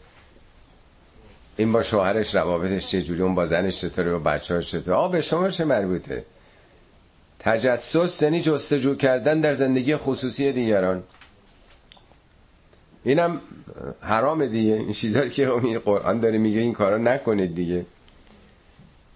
[1.57, 5.49] این با شوهرش روابطش چجوری؟ اون با زنش چطوره؟ و بچه چطوره؟ آه به شما
[5.49, 6.25] چه مربوطه؟
[7.45, 11.03] تجسس یعنی جستجو کردن در زندگی خصوصی دیگران.
[13.03, 13.41] اینم
[14.01, 14.73] حرام دیگه.
[14.73, 17.85] این چیزایی که این قرآن داره میگه این کارا نکنید دیگه.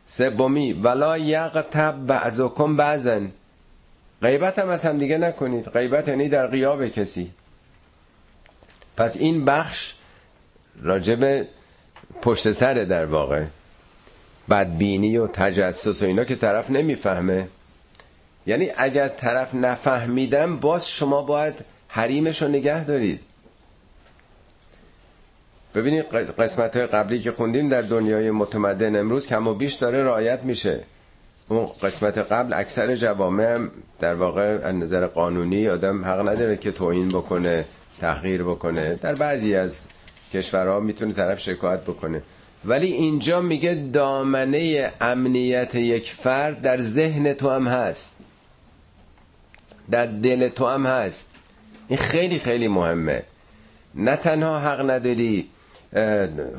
[0.05, 3.31] سومی ولا یغتب بعضکم بعضن.
[4.21, 5.69] غیبت هم از هم دیگه نکنید.
[5.69, 7.31] غیبت یعنی در قیاب کسی.
[8.97, 9.93] پس این بخش
[10.81, 11.47] راجب
[12.21, 13.45] پشت سر در واقع.
[14.49, 17.47] بدبینی و تجسس و اینا که طرف نمی‌فهمه.
[18.47, 21.53] یعنی اگر طرف نفهمیدم باز شما باید
[21.87, 23.21] حریمش رو نگه دارید.
[25.75, 26.05] ببینید
[26.39, 30.83] قسمت های قبلی که خوندیم در دنیای متمدن امروز کم و بیش داره رعایت میشه.
[31.47, 33.59] اون قسمت قبل اکثر جوامع
[33.99, 37.65] در واقع از نظر قانونی آدم حق نداره که توهین بکنه
[38.01, 38.95] تحقیر بکنه.
[38.95, 39.85] در بعضی از
[40.33, 42.21] کشورها می‌تونه طرف شکایت بکنه.
[42.65, 48.18] ولی اینجا میگه دامنه امنیت یک فرد در ذهن تو هم هست.
[49.91, 51.29] در دل تو هم هست.
[51.87, 53.23] این خیلی خیلی مهمه.
[53.95, 55.49] نه تنها حق نداری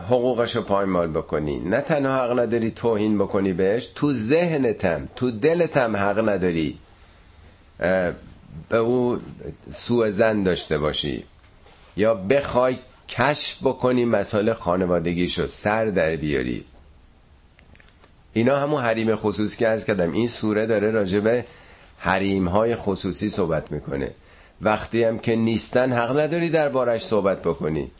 [0.09, 5.97] حقوقش رو پایمال بکنی نه تنها حق نداری توهین بکنی بهش تو ذهنتم تو دلتم
[5.97, 6.79] حق نداری
[8.69, 9.19] به او
[9.71, 11.25] سوء زن داشته باشی.
[11.97, 12.79] یا بخوای
[13.09, 16.65] کشف بکنی مسائل خانوادگیشو سر در بیاری.
[18.33, 20.13] اینا همون حریم خصوصی که ارز کردم.
[20.13, 21.45] این سوره داره راجبه
[22.03, 24.11] حریم های خصوصی صحبت می‌کنه.
[24.63, 27.91] وقتی هم که نیستن حق نداری در بارش صحبت بکنی.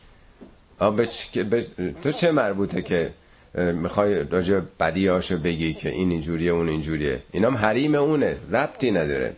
[2.03, 3.11] تو چه مربوطه که
[3.55, 9.35] می‌خوای راجع بدیاشو بگی که این اینجوریه اون اینجوریه؟ اینام حریم اونه ربطی نداره.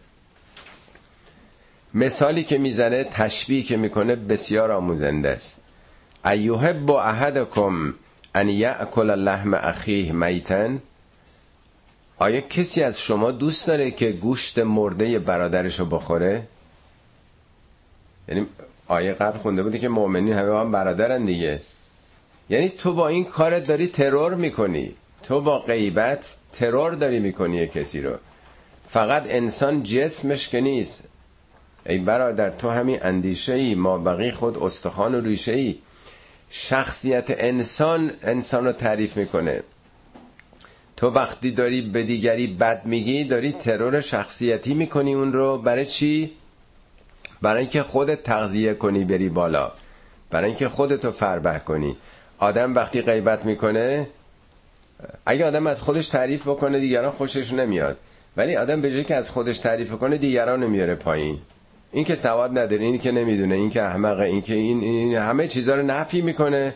[1.94, 5.60] مثالی که می‌زنه تشبیه که می‌کنه بسیار آموزنده است.
[6.26, 7.94] ایوه با احدکم
[8.36, 10.82] ان یأکل لحم اخیه میتن
[12.24, 16.44] آیا کسی از شما دوست داره که گوشت مرده برادرشو بخوره؟
[18.28, 18.46] یعنی
[18.88, 21.62] آیه قبل خونده بوده که مؤمنین همه هم برادرن دیگه.
[22.50, 24.96] یعنی تو با این کارت داری ترور می‌کنی.
[25.24, 28.18] تو با غیبت ترور داری می‌کنی کسی رو.
[28.90, 31.04] فقط انسان جسمش که نیست.
[31.86, 35.76] ای برادر تو همین اندیشه ای ما بقی خود استخوان و ریشه ای
[36.50, 39.64] شخصیت انسان انسان رو تعریف می‌کنه.
[41.04, 45.58] تو وقتی داری به دیگری بد میگی داری ترور شخصیتی می‌کنی اون رو.
[45.58, 46.32] برای چی؟
[47.42, 49.72] برای اینکه خودت تغذیه کنی بری بالا.
[50.30, 51.98] برای اینکه خودتو فربه کنی.
[52.40, 54.08] آدم وقتی غیبت می‌کنه
[55.26, 57.98] اگه آدم از خودش تعریف بکنه دیگران خوشش نمیاد.
[58.38, 61.38] ولی آدم به جای که از خودش تعریف کنه دیگران نمیاره پایین.
[61.92, 65.48] این که سواد نداره این که نمی‌دونه این که احمقه این که این, این همه
[65.48, 66.76] چیزها رو نفی می‌کنه.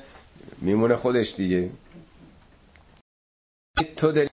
[0.62, 1.70] میمونه خودش دیگه.
[3.84, 4.30] تو داری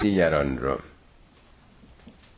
[0.00, 0.78] دیگران رو.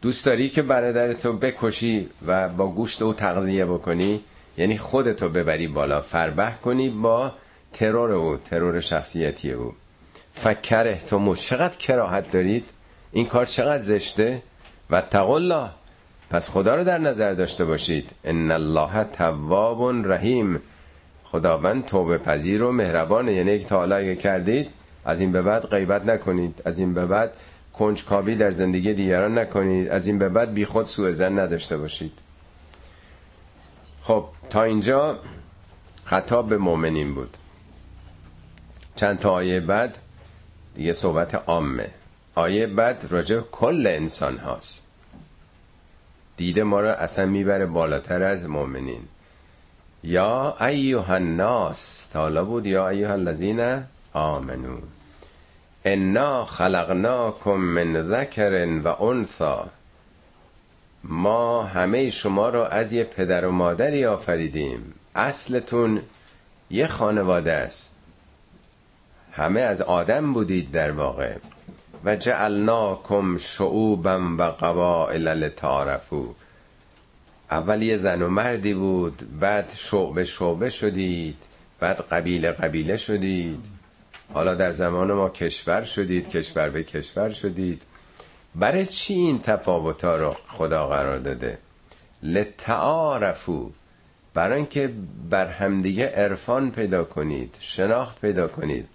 [0.02, 4.20] دوست داری که برادرتو بکشی و با گوشت او تغذیه بکنی؟
[4.58, 7.32] یعنی خودتو ببری بالا فربه کنی با
[7.72, 9.74] ترور او ترور شخصیتی او.
[10.34, 12.64] فکر تو چقدر کراهت دارید؟
[13.12, 14.42] این کار چقدر زشته؟
[14.90, 15.70] و الله.
[16.30, 18.10] پس خدا رو در نظر داشته باشید.
[18.24, 20.60] ان الله تواب رحیم.
[21.24, 23.32] خداوند توبه پذیر و مهربانه.
[23.32, 23.82] یعنی تا
[24.14, 24.70] کردید
[25.04, 26.62] از این به بعد غیبت نکنید.
[26.64, 27.32] از این به بعد
[27.72, 29.88] کنجکاوی در زندگی دیگران نکنید.
[29.88, 32.12] از این به بعد بی خود سوء زن نداشته باشید.
[34.02, 35.18] خب تا اینجا
[36.04, 37.36] خطاب به مؤمنین بود.
[38.96, 39.98] چند تا آیه بعد
[40.74, 41.90] دیگه صحبت عامه.
[42.34, 44.82] آیه بعد راجع کل انسان هاست.
[46.36, 49.02] دیده ما را اصلا می‌بره بالاتر از مؤمنین.
[50.04, 53.82] یا ایوه الناس تالا بود یا ایوه الذین
[54.12, 54.78] آمنو
[55.84, 59.68] انا خلقناکم من ذکر و انثا
[61.04, 66.02] ما همه شما رو از یه پدر و مادری آفریدیم اصلتون
[66.70, 67.94] یه خانواده است
[69.32, 71.36] همه از آدم بودید در واقع
[72.04, 76.34] و جعلناکم شعوبا و قبائل لتعارفو
[77.50, 81.36] اول یه زن و مردی بود بعد شعبه شعبه شدید
[81.80, 83.81] بعد قبیله قبیله شدید
[84.34, 87.82] حالا در زمان ما کشور شدید کشور به کشور شدید.
[88.54, 91.58] برای چی این تفاوت ها رو خدا قرار داده؟
[92.22, 93.70] لتعارفو.
[94.34, 94.90] برای اینکه
[95.30, 98.88] بر همدیگه عرفان پیدا کنید شناخت پیدا کنید.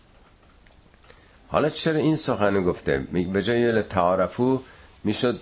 [1.47, 2.99] حالا چرا این سخن گفته؟
[3.33, 4.61] به جای تعارفو
[5.03, 5.39] می‌شد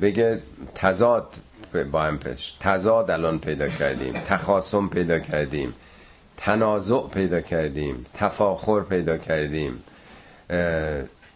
[0.00, 0.42] بگه
[0.74, 1.34] تضاد
[1.92, 5.74] با هم پیش تضاد الان پیدا کردیم تخاصم پیدا کردیم.
[6.38, 9.82] تنازع پیدا کردیم تفاخر پیدا کردیم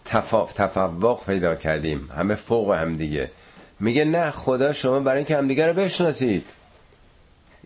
[0.05, 0.47] تفا...
[0.55, 3.31] تفوق پیدا کردیم همه فوق هم دیگه
[3.81, 6.45] میگه نه خدا شما برای اینکه همدیگه رو بشناسید.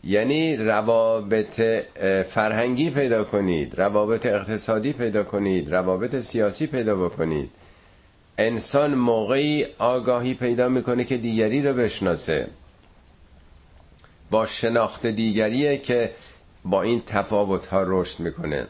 [0.04, 1.60] یعنی روابط
[2.28, 7.50] فرهنگی پیدا کنید روابط اقتصادی پیدا کنید روابط سیاسی پیدا بکنید.
[8.38, 12.46] انسان موقعی آگاهی پیدا می‌کنه که دیگری رو بشناسه.
[14.30, 16.10] با شناخت دیگریه که
[16.70, 18.66] با این تفاوت ها رشد می‌کنه.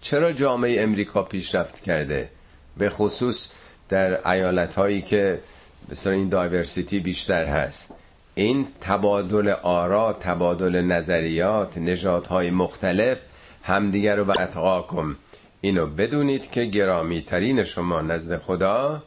[0.00, 2.30] چرا جامعه امریکا پیشرفت کرده؟
[2.76, 3.48] به خصوص
[3.88, 5.40] در ایالت هایی که
[5.88, 7.88] مثلا این دایورسیتی بیشتر هست.
[8.34, 13.18] این تبادل آرا تبادل نظریات نژادهای مختلف
[13.62, 15.16] همدیگر رو به اتقاکم
[15.60, 19.02] اینو بدونید که گرامی ترین شما نزد خدا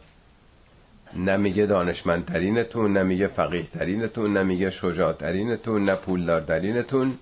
[1.15, 7.17] نمیگه دانشمندترینتون نمیگه فقیه ترینتون نمیگه شجاع ترینتون نه پولدار ترینتون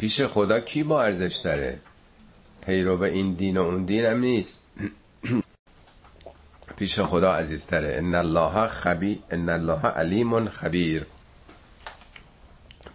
[0.00, 1.78] پیش خدا کی با ارزش داره؟
[2.66, 4.60] پیرو به این دین و اون دین هم نیست.
[6.78, 7.94] پیش خدا عزیزتره.
[7.96, 11.06] ان الله خبی ان الله علیم خبیر.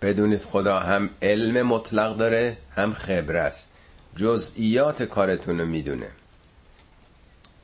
[0.01, 3.71] بدونید خدا هم علم مطلق داره هم خبره است.
[4.15, 6.09] جزئیات کارتون رو می‌دونه.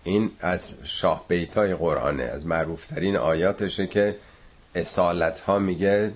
[0.03, 4.15] این از شاه بیتای قرآنه از معروفترین آیاتشه که
[4.75, 6.13] اصالت ها میگه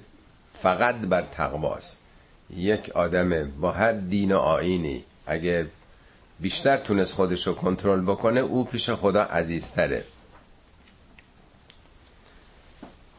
[0.53, 2.04] فقط بر تقواست.
[2.49, 5.67] یک آدم با هر دین و آینی اگه
[6.39, 10.03] بیشتر تونست خودشو کنترل بکنه او پیش خدا عزیزتره.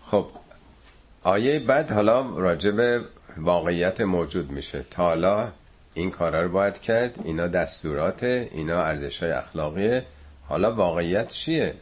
[0.07, 0.27] خب
[1.23, 3.05] آیه بعد حالا راجب
[3.37, 4.85] واقعیت موجود میشه.
[4.91, 5.53] تا حالا
[5.95, 10.07] این کارا رو باید کرد اینا دستورات اینا ارزش های اخلاقیه.
[10.49, 11.75] حالا واقعیت چیه؟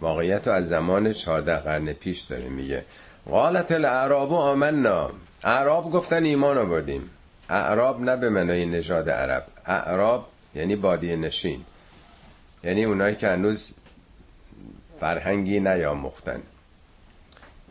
[0.00, 2.84] واقعیت رو از زمان 14 قرن پیش داره میگه.
[3.30, 5.10] قالت الاعراب آمنا.
[5.44, 7.10] اعراب گفتن ایمان آوردیم.
[7.50, 9.46] اعراب نه به منای نژاد عرب.
[9.66, 11.64] اعراب یعنی بادی نشین.
[12.64, 13.72] یعنی اونایی که هنوز
[15.00, 16.42] فرهنگی نیاموختن.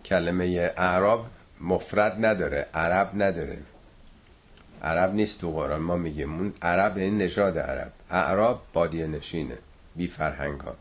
[0.05, 1.25] کلمه اعراب
[1.61, 3.57] مفرد نداره عرب نداره.
[4.83, 7.91] عرب نیست تو قرآن ما میگیم اون عرب یعنی نژاد عرب.
[8.11, 9.57] اعراب بادی نشینه
[9.95, 10.75] بی فرهنگ ها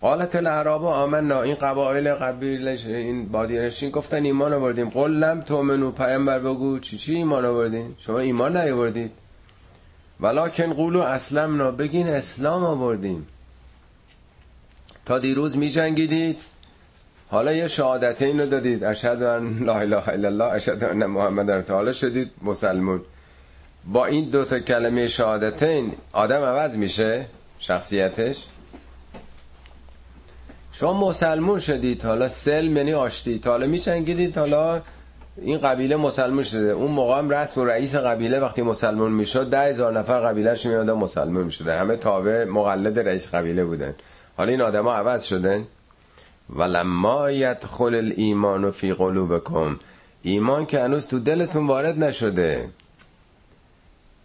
[0.00, 4.88] قالت العرب آمنا این قبایل قبیل این بادی نشین گفتن ایمان آوردیم.
[4.88, 9.10] قلم تو منو پیامبر بگو چی چی ایمان آوردین؟ شما ایمان نیاوردید.
[10.20, 13.26] ولکن قولو اسلمنا بگین اسلام آوردیم.
[15.06, 16.36] تا دیروز می جنگیدید
[17.30, 18.84] حالا یه شهادت اینو دادید.
[18.84, 23.00] اشهد ان لا اله الا الله اشهد ان محمد رسول شدید مسلمون.
[23.84, 27.26] با این دوتا کلمه شهادتین آدم عوض میشه؟
[27.58, 28.44] شخصیتش؟
[30.80, 32.04] شما مسلمون شدید.
[32.04, 33.46] حالا سلم یعنی آشتید.
[33.46, 34.38] حالا میچنگیدید.
[34.38, 34.82] حالا
[35.36, 36.70] این قبیله مسلمون شده.
[36.70, 40.92] اون موقع هم رسم و رئیس قبیله وقتی مسلمون می‌شد ده هزار نفر قبیلهش میادن
[40.92, 43.94] مسلمون می‌شده همه تابع مقلد رئیس قبیله بودن.
[44.36, 45.64] حالا این آدما عوض شدن.
[46.56, 49.78] ولما یدخل الایمان فی قلوبکم.
[50.22, 52.68] ایمان که هنوز تو دلتون وارد نشده.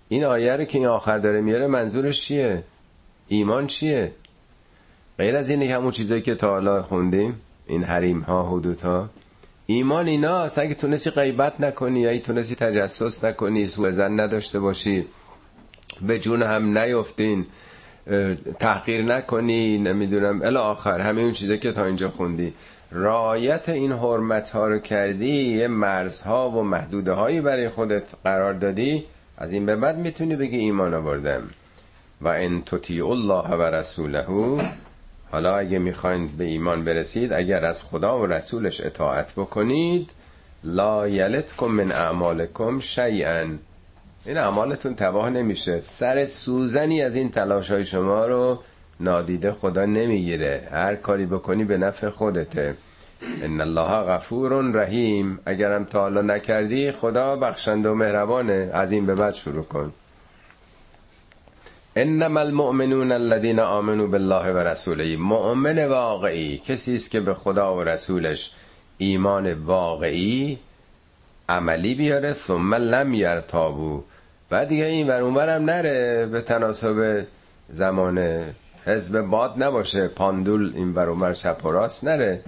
[0.09, 2.63] این آیه رو که این آخر داره میاره منظورش چیه؟
[3.27, 4.11] ایمان چیه؟
[5.17, 9.09] غیر از اینه همون چیزایی که تا حالا خوندیم این حریم ها حدود ها
[9.65, 15.05] ایمان اینا اگه تونستی غیبت نکنی یا تونستی تجسس نکنی سوء زن نداشته باشی
[16.01, 17.45] به جون هم نیفتین
[18.59, 20.41] تحقیر نکنی نمی‌دونم.
[20.41, 22.53] الی آخر همه اون چیزا که تا اینجا خوندی.
[22.91, 29.03] رایت این حرمت ها رو کردی یه مرزها و محدوده هایی برای خودت قرار دادی
[29.37, 31.49] از این به بعد می‌تونی بگی ایمان آوردم.
[32.21, 34.25] و ان تطیع الله و رسوله
[35.33, 40.09] حالا اگه می‌خواین به ایمان برسید اگر از خدا و رسولش اطاعت بکنید
[40.63, 43.45] لا یلتکم من اعمالکم شیئا.
[44.25, 45.81] این اعمالتون تباه نمیشه.
[45.81, 48.59] سر سوزنی از این تلاش های شما رو
[48.99, 50.67] نادیده خدا نمی‌گیره.
[50.71, 52.75] هر کاری بکنی به نفع خودته.
[53.41, 55.39] ان الله غفور رحیم.
[55.45, 58.69] اگرم تا حالا نکردی خدا بخشنده و مهربانه.
[58.73, 59.93] از این به بعد شروع کن.
[61.95, 67.83] انما المؤمنون الذين آمنوا بالله و رسوله مؤمن واقعی کسی است که به خدا و
[67.83, 68.51] رسولش
[68.97, 70.59] ایمان واقعی
[71.49, 74.03] عملی بیاره ثم لم یرتابو.
[74.49, 77.25] بعد دیگه این ور اونورم نره به تناسب
[77.69, 78.43] زمان
[78.85, 82.41] حزب باد نباشه پاندول این ور اونور چپ و راست نره.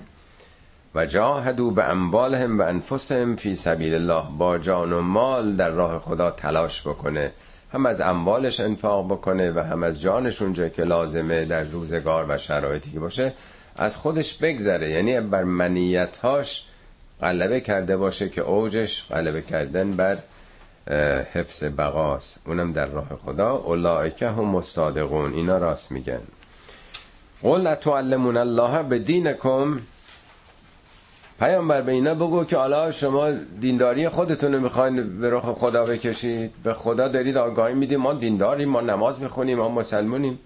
[0.96, 6.00] و جاهدو به اموالهم و انفسهم فی سبیل الله با جان و مال در راه
[6.00, 7.32] خدا تلاش بکنه.
[7.76, 12.38] هم از اموالش انفاق بکنه و هم از جانش اونجا که لازمه در روزگار و
[12.38, 13.34] شرایطی که باشه
[13.76, 14.90] از خودش بگذره.
[14.90, 16.64] یعنی بر منیتهاش
[17.22, 20.18] غلبه کرده باشه که اوجش غلبه کردن بر
[21.34, 22.40] حفظ بقاست.
[22.46, 23.54] اونم در راه خدا.
[23.56, 26.22] اولائکه هم مصادقون اینا راست میگن.
[27.44, 29.80] قل اتعلمون الله به دینکم
[31.40, 33.32] پیامبر به اینا بگو که حالا شما
[33.62, 36.52] دینداری خودتون رو می‌خواین به رخ خدا بکشید.
[36.64, 40.40] به خدا دارید آگاهی میدیم ما دینداریم ما نماز می‌خونیم ما مسلمونیم.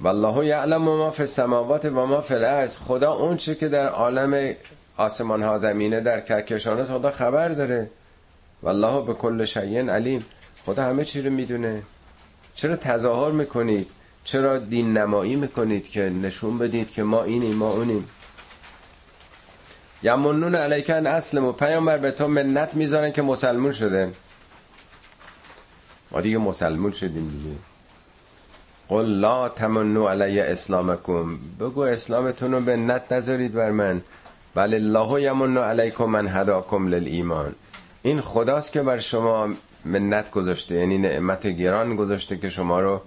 [0.00, 2.76] والله یعلم ما فی السماوات و ما فی الارض.
[2.76, 4.54] خدا اون چه که در عالم
[4.96, 7.90] آسمان ها زمینه در کهکشان خدا خبر داره.
[8.62, 10.24] والله به کل شیء علیم.
[10.66, 11.82] خدا همه چی رو می‌دونه.
[12.54, 13.86] چرا تظاهر می‌کنید؟
[14.24, 18.08] چرا دین نمایی می‌کنید که نشون بدید که ما اینیم ما اونیم؟
[20.02, 24.12] یمنون علیکن اسلم و پیامبر به تو منت می‌ذارن که مسلمون شده
[26.10, 27.56] ما دیگه مسلمون شدیم دیگه.
[28.88, 31.38] قل لا تمنو علی اسلامکم.
[31.60, 34.02] بگو اسلامتون رو منت نذارید بر من.
[34.54, 37.54] بل الله یمنو علیکم من هداکم للایمان.
[38.02, 39.48] این خداست که بر شما
[39.84, 43.00] منت گذاشته یعنی نعمت گران گذاشته که شما رو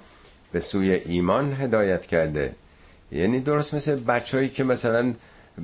[0.52, 2.56] به سوی ایمان هدایت کرده.
[3.12, 5.14] یعنی درست مثل بچهایی که مثلا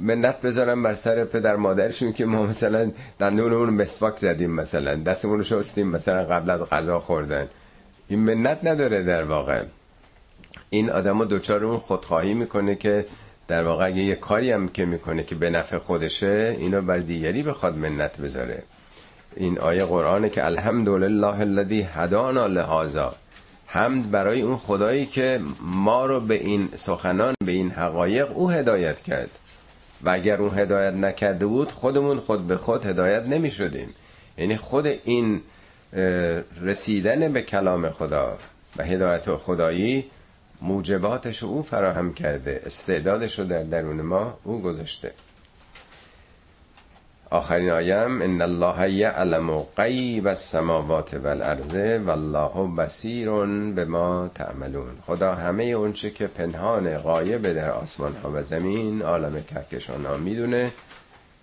[0.01, 5.43] منت بذارم بر سر پدر مادرشون که ما مثلا دندونمون مسواک زدیم مثلا دستمون رو
[5.43, 7.47] شستیم مثلا قبل از غذا خوردن.
[8.07, 9.63] این منت نداره در واقع.
[10.69, 13.05] این آدم دوچار اون خودخواهی می‌کنه که
[13.47, 17.77] در واقع یه کاری هم که می‌کنه که به نفع خودشه اینو بر دیگری بخواد
[17.77, 18.63] منت بذاره.
[19.35, 23.15] این آیه قرآنه که الحمدلله الذی هدانا لهذا.
[23.67, 29.01] حمد برای اون خدایی که ما رو به این سخنان به این حقایق او هدایت
[29.01, 29.29] کرد.
[30.05, 33.93] و اگر اون هدایت نکرده بود خودمون خود به خود هدایت نمی شدیم
[34.37, 35.41] یعنی خود این
[36.61, 38.37] رسیدن به کلام خدا
[38.77, 40.05] و هدایت خدایی
[40.61, 45.11] موجباتش او فراهم کرده استعدادش رو در درون ما او گذاشته.
[47.29, 51.75] آخرین آیم ان الله یعلم غیب السماوات والارض
[52.07, 53.29] والله بصیر
[53.71, 54.97] بما تعملون.
[55.07, 60.71] خدا همه اونچه که پنهان غایب در آسمان ها و زمین عالم کهکشان ها می‌دونه.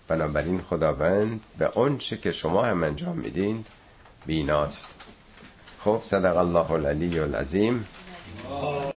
[0.08, 3.64] بنابراین خداوند به اونچه که شما هم انجام میدین
[4.26, 4.88] بیناست.
[5.84, 7.84] خب صدق الله العلی العظیم.